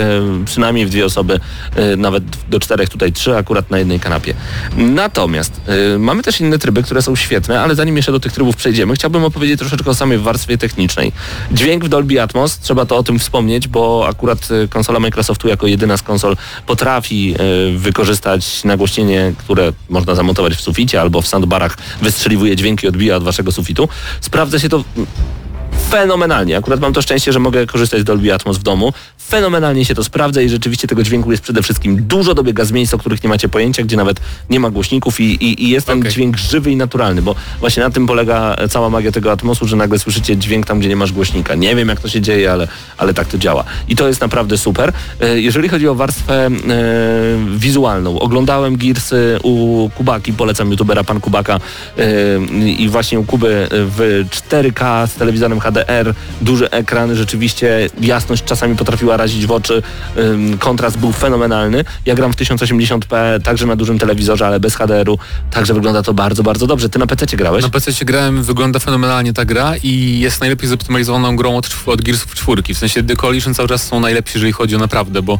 [0.44, 1.40] przynajmniej w dwie osoby,
[1.96, 4.34] nawet do czterech, tutaj trzy akurat na jednej kanapie.
[4.76, 5.60] Natomiast
[5.98, 9.24] mamy też inne tryby, które są świetne, ale zanim jeszcze do tych trybów przejdziemy, chciałbym
[9.24, 11.12] opowiedzieć troszeczkę o samej warstwie technicznej.
[11.52, 15.95] Dźwięk w Dolby Atmos, trzeba to o tym wspomnieć, bo akurat konsola Microsoftu jako jedyna
[15.98, 16.36] z konsol
[16.66, 23.16] potrafi e, wykorzystać nagłośnienie, które można zamontować w suficie albo w soundbarach wystrzeliwuje dźwięki odbija
[23.16, 23.88] od waszego sufitu.
[24.20, 24.84] Sprawdza się to
[25.90, 26.56] fenomenalnie.
[26.56, 28.92] Akurat mam to szczęście, że mogę korzystać z Dolby Atmos w domu.
[29.28, 32.94] Fenomenalnie się to sprawdza i rzeczywiście tego dźwięku jest przede wszystkim dużo dobiega z miejsc,
[32.94, 34.20] o których nie macie pojęcia, gdzie nawet
[34.50, 36.12] nie ma głośników i, i, i jest ten Okej.
[36.12, 39.98] dźwięk żywy i naturalny, bo właśnie na tym polega cała magia tego Atmosu, że nagle
[39.98, 41.54] słyszycie dźwięk tam, gdzie nie masz głośnika.
[41.54, 42.68] Nie wiem, jak to się dzieje, ale,
[42.98, 43.64] ale tak to działa.
[43.88, 44.92] I to jest naprawdę super.
[45.20, 46.50] E, Jeżeli chodzi o warstwę e,
[47.56, 51.60] wizualną, oglądałem Gearsy u Kubaki, polecam youtubera Pan Kubaka
[51.98, 52.00] e,
[52.66, 59.16] i właśnie u Kuby w 4K z telewizorem HDR, duży ekran, rzeczywiście jasność czasami potrafiła
[59.16, 59.82] razić w oczy,
[60.58, 61.84] kontrast był fenomenalny.
[62.06, 65.18] Ja gram w 1080p, także na dużym telewizorze, ale bez HDR-u,
[65.50, 66.88] także wygląda to bardzo, bardzo dobrze.
[66.88, 67.62] Ty na PC grałeś?
[67.64, 72.34] Na PC grałem, wygląda fenomenalnie ta gra i jest najlepiej zoptymalizowaną grą od, od Gearsów
[72.34, 72.74] czwórki.
[72.74, 75.38] W sensie The Coalition cały czas są najlepsi, jeżeli chodzi o naprawdę, bo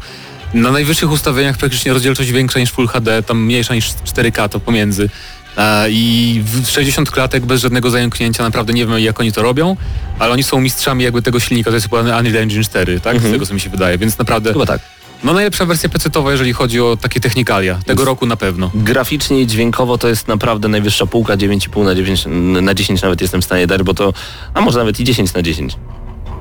[0.54, 5.08] na najwyższych ustawieniach praktycznie rozdzielczość większa niż Full HD, tam mniejsza niż 4K to pomiędzy.
[5.56, 9.76] E, I w 60 klatek bez żadnego zająknięcia, naprawdę nie wiem jak oni to robią,
[10.18, 13.20] ale oni są mistrzami jakby tego silnika, to jest chyba Unreal Engine 4, tak?
[13.20, 14.80] Z tego co mi się wydaje, więc naprawdę Chyba tak.
[15.24, 17.78] no najlepsza wersja PC-towa, jeżeli chodzi o takie technikalia.
[17.86, 18.70] Tego roku na pewno.
[18.74, 22.24] Graficznie i dźwiękowo to jest naprawdę najwyższa półka, 9,5 na 9,
[22.62, 24.12] na 10 nawet jestem w stanie dać, bo to,
[24.54, 25.76] a może nawet i 10 na 10.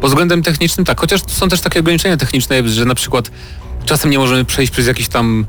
[0.01, 3.32] Pod względem technicznym tak, chociaż są też takie ograniczenia techniczne, że na przykład
[3.86, 5.45] czasem nie możemy przejść przez jakiś tam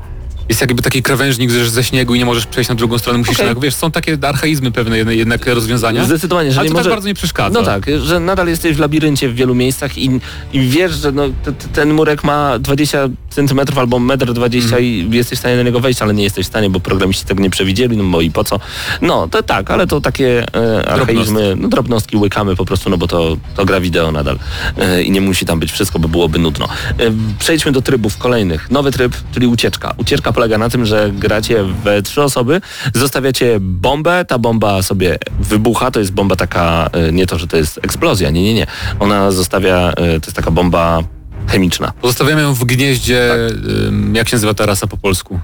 [0.49, 3.37] jest jakby taki krawężnik ze, ze śniegu i nie możesz przejść na drugą stronę, musisz
[3.39, 6.05] jednak, wiesz, są takie archaizmy pewne jednak, rozwiązania.
[6.05, 6.89] Zdecydowanie, że ale nie to może...
[6.89, 7.59] tak bardzo nie przeszkadza.
[7.59, 10.19] No tak, że nadal jesteś w labiryncie w wielu miejscach i,
[10.53, 14.83] i wiesz, że no, t, t, ten murek ma 20 cm albo 1,20 m Mhm.
[14.83, 17.43] i jesteś w stanie na niego wejść, ale nie jesteś w stanie, bo programiści tego
[17.43, 18.59] nie przewidzieli, no bo i po co.
[19.01, 23.07] No to tak, ale to takie e, archaizmy, no drobnostki łykamy po prostu, no bo
[23.07, 24.39] to, to gra wideo nadal
[24.77, 26.65] e, i nie musi tam być wszystko, bo byłoby nudno.
[26.65, 28.71] E, przejdźmy do trybów kolejnych.
[28.71, 29.93] Nowy tryb, czyli ucieczka.
[29.97, 32.61] Ucieczka polega na tym, że gracie we trzy osoby,
[32.93, 37.57] zostawiacie bombę, ta bomba sobie wybucha, to jest bomba taka, e, nie to, że to
[37.57, 38.67] jest eksplozja, nie, nie, nie.
[38.99, 40.99] Ona zostawia, e, to jest taka bomba
[41.47, 41.91] chemiczna.
[42.01, 44.15] Pozostawiamy ją w gnieździe, Tak.
[44.15, 45.39] jak się nazywa ta rasa po polsku?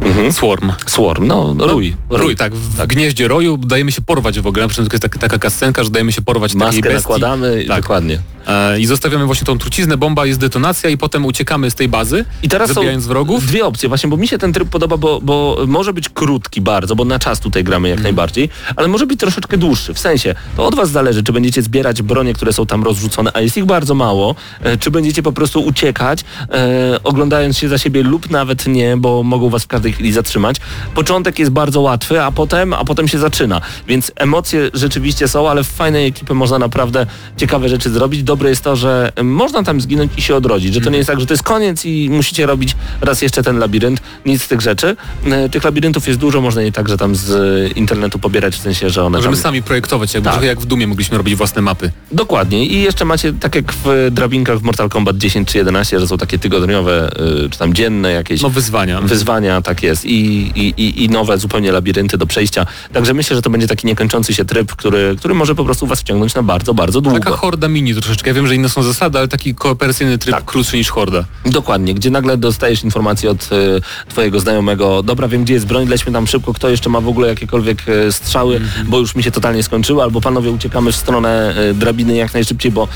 [0.00, 0.32] Mhm.
[0.32, 0.72] Swarm.
[0.86, 1.96] Swarm, no, rój.
[2.10, 2.54] Rój, tak.
[2.54, 4.64] W gnieździe roju dajemy się porwać w ogóle.
[4.64, 6.94] Na przykład jest taka, taka kascenka, że dajemy się porwać takiej Maskę bestii.
[6.94, 7.80] nakładamy, Tak.
[7.82, 8.18] dokładnie.
[8.46, 12.24] E, I zostawiamy właśnie tą truciznę, bomba jest detonacja i potem uciekamy z tej bazy,
[12.42, 13.46] I teraz są zabijając wrogów.
[13.46, 16.96] dwie opcje właśnie, bo mi się ten tryb podoba, bo, bo może być krótki bardzo,
[16.96, 19.94] bo na czas tutaj gramy jak najbardziej, ale może być troszeczkę dłuższy.
[19.94, 23.40] W sensie, to od was zależy, czy będziecie zbierać bronie, które są tam rozrzucone, a
[23.40, 28.02] jest ich bardzo mało, e, czy będziecie po prostu uciekać, e, oglądając się za siebie
[28.02, 30.56] lub nawet nie, bo mogą was w każdej chwili zatrzymać.
[30.94, 33.60] Początek jest bardzo łatwy, a potem, a potem się zaczyna.
[33.88, 38.22] Więc emocje rzeczywiście są, ale w fajnej ekipy można naprawdę ciekawe rzeczy zrobić.
[38.36, 41.20] Dobre jest to, że można tam zginąć i się odrodzić, że to nie jest tak,
[41.20, 44.00] że to jest koniec i musicie robić raz jeszcze ten labirynt.
[44.26, 44.96] Nic z tych rzeczy.
[45.26, 48.90] E, Tych labiryntów jest dużo, można je także tam z e, internetu pobierać, w sensie,
[48.90, 49.42] że one Możemy tam...
[49.42, 50.42] sami projektować, jakby Tak.
[50.42, 51.90] jak w Dumie mogliśmy robić własne mapy.
[52.12, 52.66] Dokładnie.
[52.66, 56.18] I jeszcze macie, tak jak w drabinkach w Mortal Kombat 10 czy 11, że są
[56.18, 57.10] takie tygodniowe,
[57.46, 59.00] y, czy tam dzienne jakieś No wyzwania.
[59.00, 60.04] wyzwania, tak jest.
[60.04, 60.16] I,
[60.54, 62.66] i, i, I nowe zupełnie labirynty do przejścia.
[62.92, 66.00] Także myślę, że to będzie taki niekończący się tryb, który, który może po prostu was
[66.00, 67.18] wciągnąć na bardzo, bardzo długo.
[67.18, 68.25] Taka horda mini troszeczkę.
[68.26, 70.44] Ja wiem, że inne są zasady, ale taki kooperacyjny tryb Tak.
[70.44, 71.24] krótszy niż horda.
[71.44, 76.12] Dokładnie, gdzie nagle dostajesz informację od y, twojego znajomego, dobra, wiem gdzie jest broń, lećmy
[76.12, 79.62] tam szybko, kto jeszcze ma w ogóle jakiekolwiek y, strzały, bo już mi się totalnie
[79.62, 82.88] skończyło, albo panowie uciekamy w stronę y, drabiny jak najszybciej, bo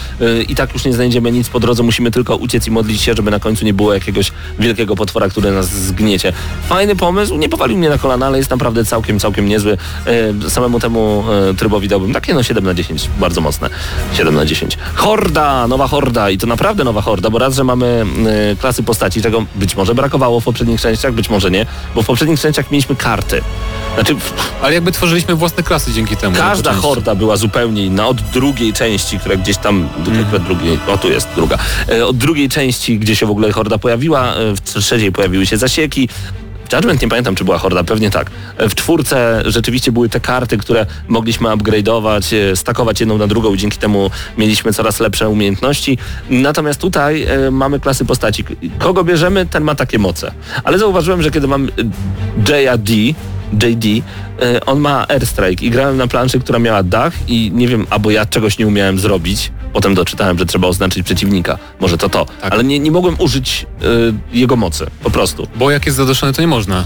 [0.49, 3.31] i tak już nie znajdziemy nic po drodze, musimy tylko uciec i modlić się, żeby
[3.31, 6.33] na końcu nie było jakiegoś wielkiego potwora, który nas zgniecie.
[6.69, 9.79] Fajny pomysł, nie powalił mnie na kolana, ale jest naprawdę całkiem, całkiem niezły.
[10.49, 11.25] Samemu temu
[11.59, 13.71] trybowi dałbym takie no 7 na 10, bardzo mocne.
[14.15, 14.79] 7 na 10.
[15.21, 18.05] Horda, nowa horda i to naprawdę nowa horda, bo raz, że mamy
[18.53, 22.07] y, klasy postaci, czego być może brakowało w poprzednich częściach, być może nie, bo w
[22.07, 23.43] poprzednich częściach mieliśmy karty.
[23.95, 24.17] Znaczy
[24.63, 26.37] Ale jakby tworzyliśmy własne klasy dzięki temu.
[26.37, 28.09] każda horda była zupełnie inna.
[28.09, 30.25] Od drugiej części, która gdzieś tam, mm.
[30.45, 31.59] drugiej, o tu jest druga,
[31.89, 35.57] e, od drugiej części, gdzie się w ogóle horda pojawiła, e, w trzeciej pojawiły się
[35.57, 36.09] zasieki,
[36.73, 38.31] Judgment nie pamiętam, czy była horda, pewnie tak.
[38.59, 43.59] W czwórce rzeczywiście były te karty, które mogliśmy upgrade'ować, e, stakować jedną na drugą i
[43.59, 45.99] dzięki temu mieliśmy coraz lepsze umiejętności.
[46.31, 48.45] Natomiast tutaj e, mamy klasy postaci.
[48.79, 50.33] Kogo bierzemy, ten ma takie moce.
[50.65, 51.69] Ale zauważyłem, że kiedy mam
[52.49, 52.89] e, JAD,
[53.53, 53.85] JD,
[54.43, 58.11] e, on ma airstrike i grałem na planszy, która miała dach i nie wiem, albo
[58.11, 59.53] ja czegoś nie umiałem zrobić.
[59.73, 61.59] Potem doczytałem, że trzeba oznaczyć przeciwnika.
[61.81, 62.25] Może to to.
[62.41, 62.53] Tak.
[62.53, 63.87] Ale nie, nie mogłem użyć e,
[64.33, 64.87] jego mocy.
[65.03, 65.49] Po prostu.
[65.57, 66.85] Bo jak jest zadoszony, to nie można.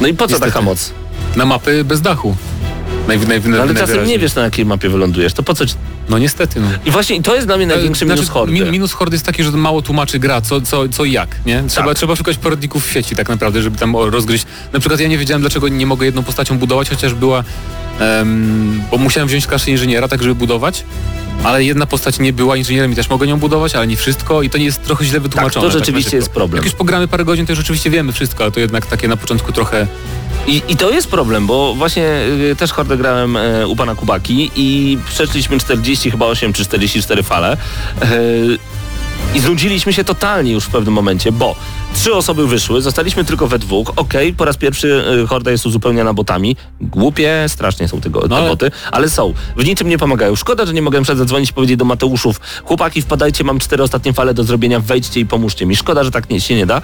[0.00, 0.52] No i po co Niestety.
[0.52, 0.92] taka moc?
[1.36, 2.36] Na mapy bez dachu.
[3.48, 5.32] No, ale czasem nie wiesz, na jakiej mapie wylądujesz.
[5.32, 5.66] To po co...
[5.66, 5.74] ci-
[6.08, 6.66] No niestety, no.
[6.86, 8.52] I właśnie to jest dla mnie największy Znaczy, minus hordy.
[8.52, 11.62] mi- Minus hordy jest taki, że mało tłumaczy gra, co, co, co i jak, nie?
[11.68, 11.96] Trzeba, Tak.
[11.96, 14.46] trzeba szukać poradników w sieci tak naprawdę, żeby tam rozgryźć.
[14.72, 17.44] Na przykład ja nie wiedziałem, dlaczego nie mogę jedną postacią budować, chociaż była...
[18.00, 20.84] em, bo musiałem wziąć kasę inżyniera, tak żeby budować.
[21.44, 24.50] Ale jedna postać nie była inżynierem i też mogę nią budować, ale nie wszystko i
[24.50, 25.66] to nie jest trochę źle wytłumaczone.
[25.66, 26.56] to rzeczywiście na jest problem.
[26.56, 29.16] Jak już pogramy parę godzin, to już rzeczywiście wiemy wszystko, ale to jednak takie na
[29.16, 29.86] początku trochę...
[30.46, 32.04] I, I to jest problem, bo właśnie
[32.50, 37.22] y, też hordę grałem y, u pana Kubaki i przeszliśmy 40, chyba 8 czy 44
[37.22, 37.56] fale.
[38.02, 38.58] Y,
[39.34, 41.56] I znudziliśmy się totalnie już w pewnym momencie, bo
[41.96, 43.92] trzy osoby wyszły, zostaliśmy tylko we dwóch.
[43.96, 46.56] Okej, po raz pierwszy y, horda jest uzupełniana botami.
[46.80, 49.32] Głupie, strasznie są tego, te No ale- boty, ale są.
[49.56, 50.36] W niczym nie pomagają.
[50.36, 54.12] Szkoda, że nie mogłem przed zadzwonić i powiedzieć do Mateuszów, chłopaki wpadajcie, mam cztery ostatnie
[54.12, 55.76] fale do zrobienia, wejdźcie i pomóżcie mi.
[55.76, 56.82] Szkoda, że tak nie, się nie da.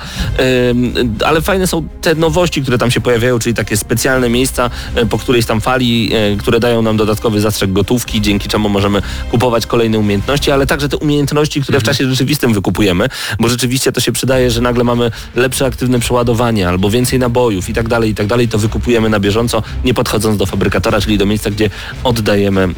[0.70, 0.94] Ym,
[1.24, 5.18] ale fajne są te nowości, które tam się pojawiają, czyli takie specjalne miejsca e, po
[5.18, 9.98] którejś tam fali, e, które dają nam dodatkowy zastrzyk gotówki, dzięki czemu możemy kupować kolejne
[9.98, 13.08] umiejętności, ale także te umiejętności, które w czasie rzeczywistym wykupujemy,
[13.40, 15.01] bo rzeczywiście to się przydaje, że nagle mamy
[15.34, 19.20] lepsze aktywne przeładowanie albo więcej nabojów i tak dalej, i tak dalej, to wykupujemy na
[19.20, 21.70] bieżąco, nie podchodząc do fabrykatora, czyli do miejsca, gdzie
[22.04, 22.74] oddajemy em,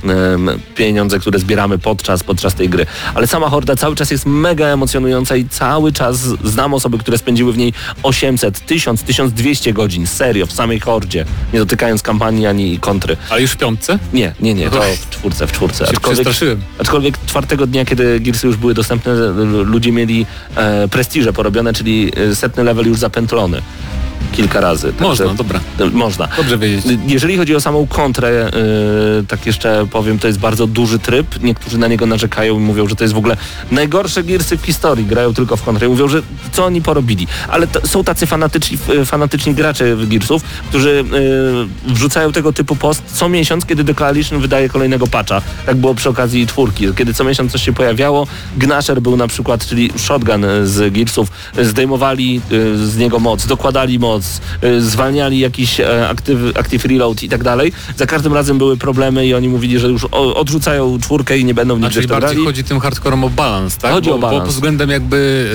[0.74, 2.86] pieniądze, które zbieramy podczas, podczas tej gry.
[3.14, 7.52] Ale sama horda cały czas jest mega emocjonująca i cały czas znam osoby, które spędziły
[7.52, 7.72] w niej
[8.02, 13.16] 800, 1000, 1200 godzin, serio, w samej hordzie, nie dotykając kampanii ani kontry.
[13.30, 13.98] Ale już w piątce?
[14.12, 15.84] Nie, nie, nie, to w czwórce, w czwórce.
[16.02, 16.60] Przestraszyłem.
[16.78, 22.12] aczkolwiek czwartego dnia, kiedy Gearsy już były dostępne, l- ludzie mieli e, prestiże porobione, czyli
[22.13, 23.62] e, setny level już zapętlony.
[24.32, 24.86] Kilka razy.
[24.92, 25.60] Także- Można, dobra.
[25.80, 26.28] E, Można.
[26.36, 26.84] Dobrze wiedzieć.
[27.06, 28.50] Jeżeli chodzi o samą kontrę,
[29.18, 31.26] yy, tak jeszcze powiem, to jest bardzo duży tryb.
[31.42, 33.36] Niektórzy na niego narzekają i mówią, że to jest w ogóle
[33.70, 35.06] najgorsze Gearsy w historii.
[35.06, 36.22] Grają tylko w kontrę i mówią, że
[36.52, 37.26] co oni porobili.
[37.48, 41.04] Ale to, są tacy fanatyczni, fanatyczni gracze w Gearsów, którzy
[41.86, 45.42] yy, wrzucają tego typu post co miesiąc, kiedy The Coalition wydaje kolejnego patcha.
[45.66, 46.86] Tak było przy okazji czwórki.
[46.96, 51.28] Kiedy co miesiąc coś się pojawiało, Gnasher był na przykład, czyli shotgun z Gearsów,
[51.62, 54.13] zdejmowali yy, z niego moc, dokładali moc,
[54.62, 57.72] yy, zwalniali jakiś active, active reload i tak dalej.
[57.96, 61.76] Za każdym razem były problemy i oni mówili, że już odrzucają czwórkę i nie będą
[61.76, 62.46] nigdy czyli w to bardziej grali.
[62.46, 63.92] chodzi tym hardcorem o balans, tak?
[63.92, 64.38] Chodzi bo, o balans.
[64.40, 65.48] Bo pod względem jakby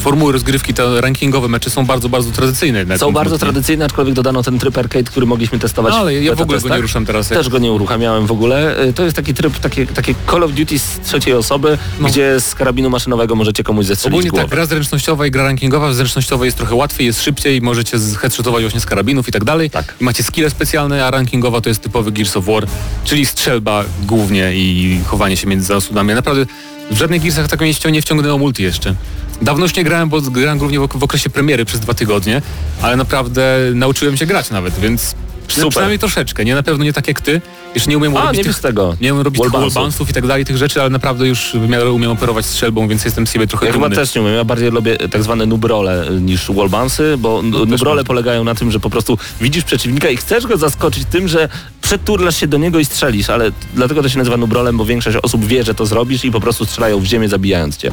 [0.00, 2.78] formuły rozgrywki, te rankingowe mecze są bardzo, bardzo tradycyjne.
[2.78, 6.34] jednak Są bardzo tradycyjne, aczkolwiek dodano ten tryb arcade, który mogliśmy testować No, ale ja
[6.34, 6.76] w ogóle go beta-testach.
[6.76, 7.28] nie ruszam teraz.
[7.28, 8.84] Też go nie uruchamiałem w ogóle.
[8.88, 12.08] Y, To jest taki tryb, takie, takie Call of Duty z trzeciej osoby, No.
[12.08, 14.44] gdzie z karabinu maszynowego możecie komuś zestrzelić Ogólnie głowę.
[14.44, 15.88] tak, gra zręcznościowa i gra rankingowa.
[15.88, 19.70] W zręcznościowej jest trochę łatwiej, jest szybciej, możecie headshotować właśnie z karabinów i tak dalej.
[19.70, 19.94] Tak.
[20.00, 22.66] I macie skille specjalne, a rankingowa to jest typowy Gears of War,
[23.04, 26.14] czyli strzelba głównie i chowanie się między zasudami.
[26.14, 26.46] Naprawdę
[26.90, 28.94] w żadnych Gearsach tak mnie nie wciągnęło multi jeszcze.
[29.42, 32.42] Dawno już nie grałem, bo grałem głównie w okresie premiery przez dwa tygodnie,
[32.82, 33.42] ale naprawdę
[33.74, 35.14] nauczyłem się grać nawet, więc
[35.54, 35.70] Super.
[35.70, 36.44] przynajmniej troszeczkę.
[36.44, 37.40] Nie na pewno nie tak jak ty.
[37.74, 38.96] Jeszcze nie umiem A, robić nie tych, tego.
[39.00, 42.10] nie umiem robić wallbounce'ów i tak dalej, tych rzeczy, ale naprawdę już w miarę umiem
[42.10, 43.96] operować strzelbą, więc jestem z siebie trochę Ja chyba dumny.
[43.96, 44.34] też nie umiem.
[44.34, 48.70] Ja bardziej lubię tak zwane nubrole y, niż wallbounce'y, bo n- nubrole polegają na tym,
[48.70, 51.48] że po prostu widzisz przeciwnika i chcesz go zaskoczyć tym, że
[51.82, 55.44] przeturlasz się do niego i strzelisz, ale dlatego to się nazywa nubrolem, bo większość osób
[55.44, 57.90] wie, że to zrobisz i po prostu strzelają w ziemię zabijając cię.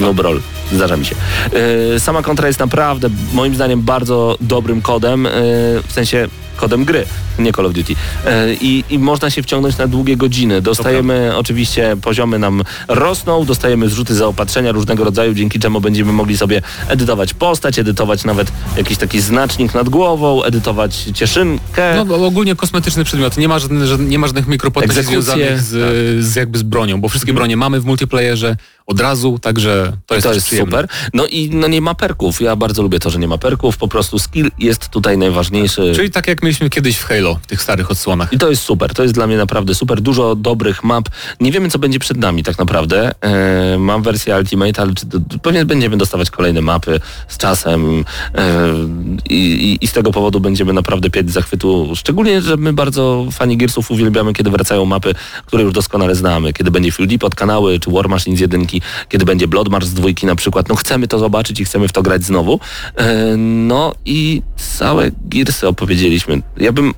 [0.00, 0.40] Nubrol.
[0.72, 1.14] Zdarza mi się.
[1.92, 5.30] Yy, sama kontra jest naprawdę, moim zdaniem, bardzo dobrym kodem, yy,
[5.88, 7.06] w sensie kodem gry,
[7.38, 7.92] nie Call of Duty.
[7.92, 10.62] Yy, I, I można się wciągnąć na długie godziny.
[10.62, 16.62] Dostajemy oczywiście, poziomy nam rosną, dostajemy zrzuty zaopatrzenia różnego rodzaju, dzięki czemu będziemy mogli sobie
[16.88, 21.94] edytować postać, edytować nawet jakiś taki znacznik nad głową, edytować cieszynkę.
[21.96, 23.36] No bo ogólnie kosmetyczny przedmiot.
[23.36, 27.32] Nie ma, żadnych, nie ma żadnych mikropłatności związanych z, z jakby z bronią, bo wszystkie
[27.32, 30.88] bronie mamy w multiplayerze od razu, także to jest, To jest super.
[31.14, 32.40] No i no nie ma perków.
[32.40, 33.76] Ja bardzo lubię to, że nie ma perków.
[33.76, 35.92] Po prostu skill jest tutaj najważniejszy.
[35.96, 38.32] Czyli tak jak mieliśmy kiedyś w Halo, w tych starych odsłonach.
[38.32, 40.00] I to jest super, to jest dla mnie naprawdę super.
[40.00, 41.08] Dużo dobrych map.
[41.40, 43.12] Nie wiemy, co będzie przed nami tak naprawdę.
[43.20, 45.06] E, mam wersję Ultimate, ale czy,
[45.42, 48.04] pewnie będziemy dostawać kolejne mapy z czasem
[48.34, 48.72] e,
[49.30, 51.92] i, i, z tego powodu będziemy naprawdę pieć zachwytu.
[51.96, 55.14] Szczególnie, że my bardzo fani Gearsów uwielbiamy, kiedy wracają mapy,
[55.46, 56.52] które już doskonale znamy.
[56.52, 58.73] Kiedy będzie Fuel Deep od kanały, czy War Machine z jedynki,
[59.08, 60.68] kiedy będzie Blood March z dwójki na przykład.
[60.68, 62.60] No chcemy to zobaczyć i chcemy w to grać znowu.
[62.96, 66.42] E, no i całe Gearsy opowiedzieliśmy.
[66.56, 66.94] Ja bym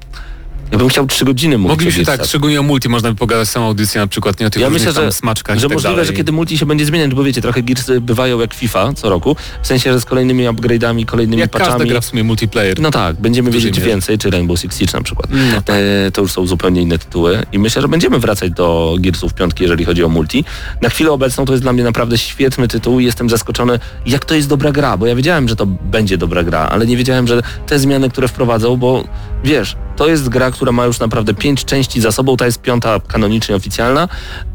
[0.72, 3.48] ja bym chciał trzy godziny mówić o Mogliśmy tak, szczególnie o multi, można by pogadać
[3.48, 6.06] samą audycję na przykład, nie o tych Ja myślę, że, smaczkach że tak możliwe, dalej.
[6.06, 9.36] że kiedy multi się będzie zmieniać, bo wiecie, trochę Gearsy bywają jak FIFA co roku,
[9.62, 11.90] w sensie, że z kolejnymi upgrade'ami, kolejnymi Jak każda patchami.
[11.90, 12.80] gra w sumie multiplayer.
[12.80, 13.86] No tak, będziemy wiedzieć mierze.
[13.90, 15.26] więcej, czy Rainbow Six Siege na przykład.
[15.54, 15.76] No tak.
[16.06, 19.62] e, to już są zupełnie inne tytuły i myślę, że będziemy wracać do Gearsów piątki,
[19.62, 20.44] jeżeli chodzi o multi.
[20.82, 24.34] Na chwilę obecną to jest dla mnie naprawdę świetny tytuł i jestem zaskoczony, jak to
[24.34, 27.42] jest dobra gra, bo ja wiedziałem, że to będzie dobra gra, ale nie wiedziałem, że
[27.66, 29.04] te zmiany, które wprowadzą, bo
[29.44, 33.00] wiesz, to jest gra, która ma już naprawdę pięć części za sobą, ta jest piąta
[33.00, 34.08] kanonicznie oficjalna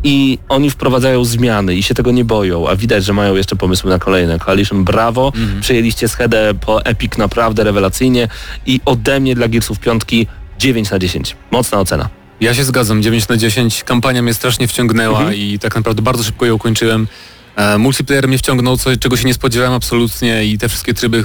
[0.03, 3.89] i oni wprowadzają zmiany i się tego nie boją, a widać, że mają jeszcze pomysły
[3.89, 4.39] na kolejne.
[4.39, 8.27] Coalition brawo, przejęliście schedę po Epic naprawdę rewelacyjnie
[8.65, 10.27] i ode mnie dla Gearsów piątki
[10.59, 11.35] 9 na 10.
[11.51, 12.09] Mocna ocena.
[12.41, 13.83] Ja się zgadzam, 9 na 10.
[13.83, 15.37] Kampania mnie strasznie wciągnęła Mhm.
[15.37, 17.07] i tak naprawdę bardzo szybko ją ukończyłem.
[17.55, 21.23] E, multiplayer mnie wciągnął, co, czego się nie spodziewałem absolutnie i te wszystkie tryby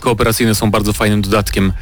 [0.00, 1.72] kooperacyjne są bardzo fajnym dodatkiem.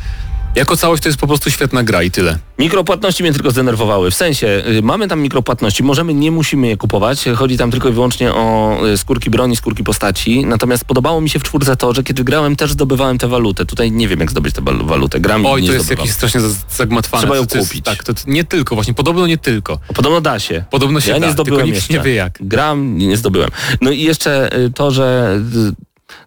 [0.55, 2.39] Jako całość to jest po prostu świetna gra i tyle.
[2.59, 4.11] Mikropłatności mnie tylko zdenerwowały.
[4.11, 4.47] W sensie,
[4.79, 7.25] y, mamy tam mikropłatności, możemy, nie musimy je kupować.
[7.37, 10.47] Chodzi tam tylko i wyłącznie o y, skórki broni, skórki postaci.
[10.47, 13.67] Natomiast podobało mi się w czwórce to, że kiedy grałem, też zdobywałem tę walutę.
[13.67, 15.21] Tutaj nie wiem, jak zdobyć tę wal- walutę.
[15.21, 16.03] Gram i Oj, nie to jest zdobywam.
[16.05, 17.23] jakieś strasznie za- zagmatwane.
[17.23, 17.85] Trzeba ją To jest- kupić.
[17.85, 19.79] Tak, to nie tylko, właśnie, podobno nie tylko.
[19.95, 20.65] Podobno da się.
[20.71, 21.95] Podobno się ja da, nie zdobyłem tylko nikt jeszcze.
[21.95, 22.39] nie wie jak.
[22.41, 23.51] Gram, nie, nie zdobyłem.
[23.81, 25.39] No i jeszcze y, to, że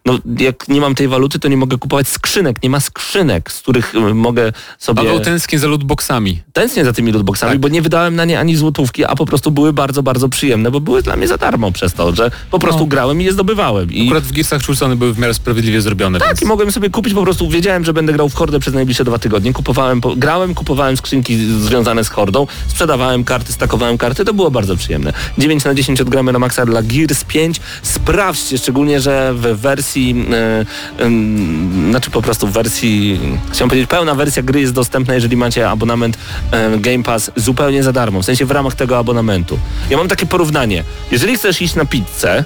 [0.06, 2.62] no, jak nie mam tej waluty, to nie mogę kupować skrzynek.
[2.62, 5.02] Nie ma skrzynek, z których y, mogę sobie...
[5.02, 6.42] Paweł tęsknię za lootboxami.
[6.52, 7.60] tęsknię za tymi lootboxami, Tak.
[7.60, 10.80] bo nie wydałem na nie ani złotówki, a po prostu były bardzo, bardzo przyjemne, bo
[10.80, 12.86] były dla mnie za darmo przez to, że po prostu No.
[12.86, 13.92] grałem i je zdobywałem.
[13.92, 16.18] I Akurat w Gearsach czwórce były w miarę sprawiedliwie zrobione.
[16.18, 16.42] tak, więc...
[16.42, 19.18] i mogłem sobie kupić po prostu, wiedziałem, że będę grał w Hordę przez najbliższe dwa
[19.18, 24.50] tygodnie, kupowałem, po, grałem, kupowałem skrzynki związane z Hordą, sprzedawałem karty, stakowałem karty, to było
[24.50, 25.12] bardzo przyjemne.
[25.38, 27.60] 9 na 10 odgramy na maksa dla Gears 5.
[27.82, 33.20] Sprawdźcie, szczególnie, że w wersji, e, em, znaczy po prostu w wersji,
[33.52, 36.18] chciałem powiedzieć, pełna wersja gry jest dostępna, jeżeli macie abonament
[36.50, 39.58] e, Game Pass zupełnie za darmo, w sensie w ramach tego abonamentu.
[39.90, 40.84] Ja mam takie porównanie.
[41.10, 42.44] Jeżeli chcesz iść na pizzę,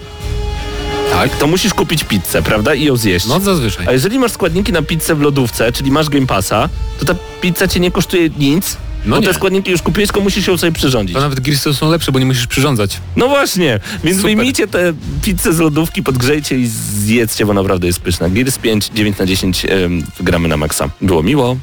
[1.10, 1.36] Tak.
[1.36, 2.74] to musisz kupić pizzę, prawda?
[2.74, 3.26] I ją zjeść.
[3.26, 3.86] No zazwyczaj.
[3.88, 7.68] A jeżeli masz składniki na pizzę w lodówce, czyli masz Game Passa, to ta pizza
[7.68, 8.76] cię nie kosztuje nic,
[9.06, 9.28] No bo nie.
[9.28, 11.14] te składniki już kupiłeś, tylko musisz ją sobie przyrządzić.
[11.14, 12.96] To nawet Gearsy są lepsze, bo nie musisz przyrządzać.
[13.16, 14.36] No właśnie, więc Super.
[14.36, 14.92] wyjmijcie tę
[15.22, 18.28] pizzę z lodówki, podgrzejcie i zjedzcie, bo naprawdę jest pyszna.
[18.28, 20.90] Gears 5, 9 na 10 ym, gramy na maksa.
[21.00, 21.56] Było miło.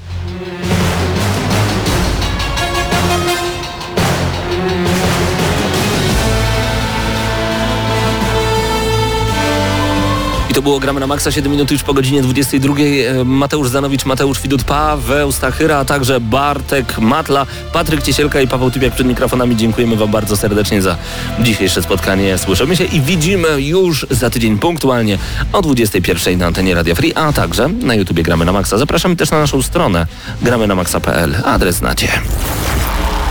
[10.58, 12.76] To było Gramy na Maxa, 7 minut już po godzinie 22.
[12.76, 18.72] E, Mateusz Zanowicz, Mateusz Widut, Paweł Stachyra, a także Bartek Matla, Patryk Ciesielka i Paweł
[18.72, 19.55] Typiak przed mikrofonami.
[19.55, 20.97] Dziękujemy Wam bardzo serdecznie za
[21.39, 22.38] dzisiejsze spotkanie.
[22.38, 25.18] Słyszymy się i widzimy już za tydzień punktualnie
[25.53, 28.78] o 21 na antenie Radia Free, a także na YouTubie Gramy na Maxa.
[28.78, 30.08] Zapraszamy też na naszą stronę
[30.41, 31.36] gramy na maxa.pl.
[31.45, 32.08] Adres znacie.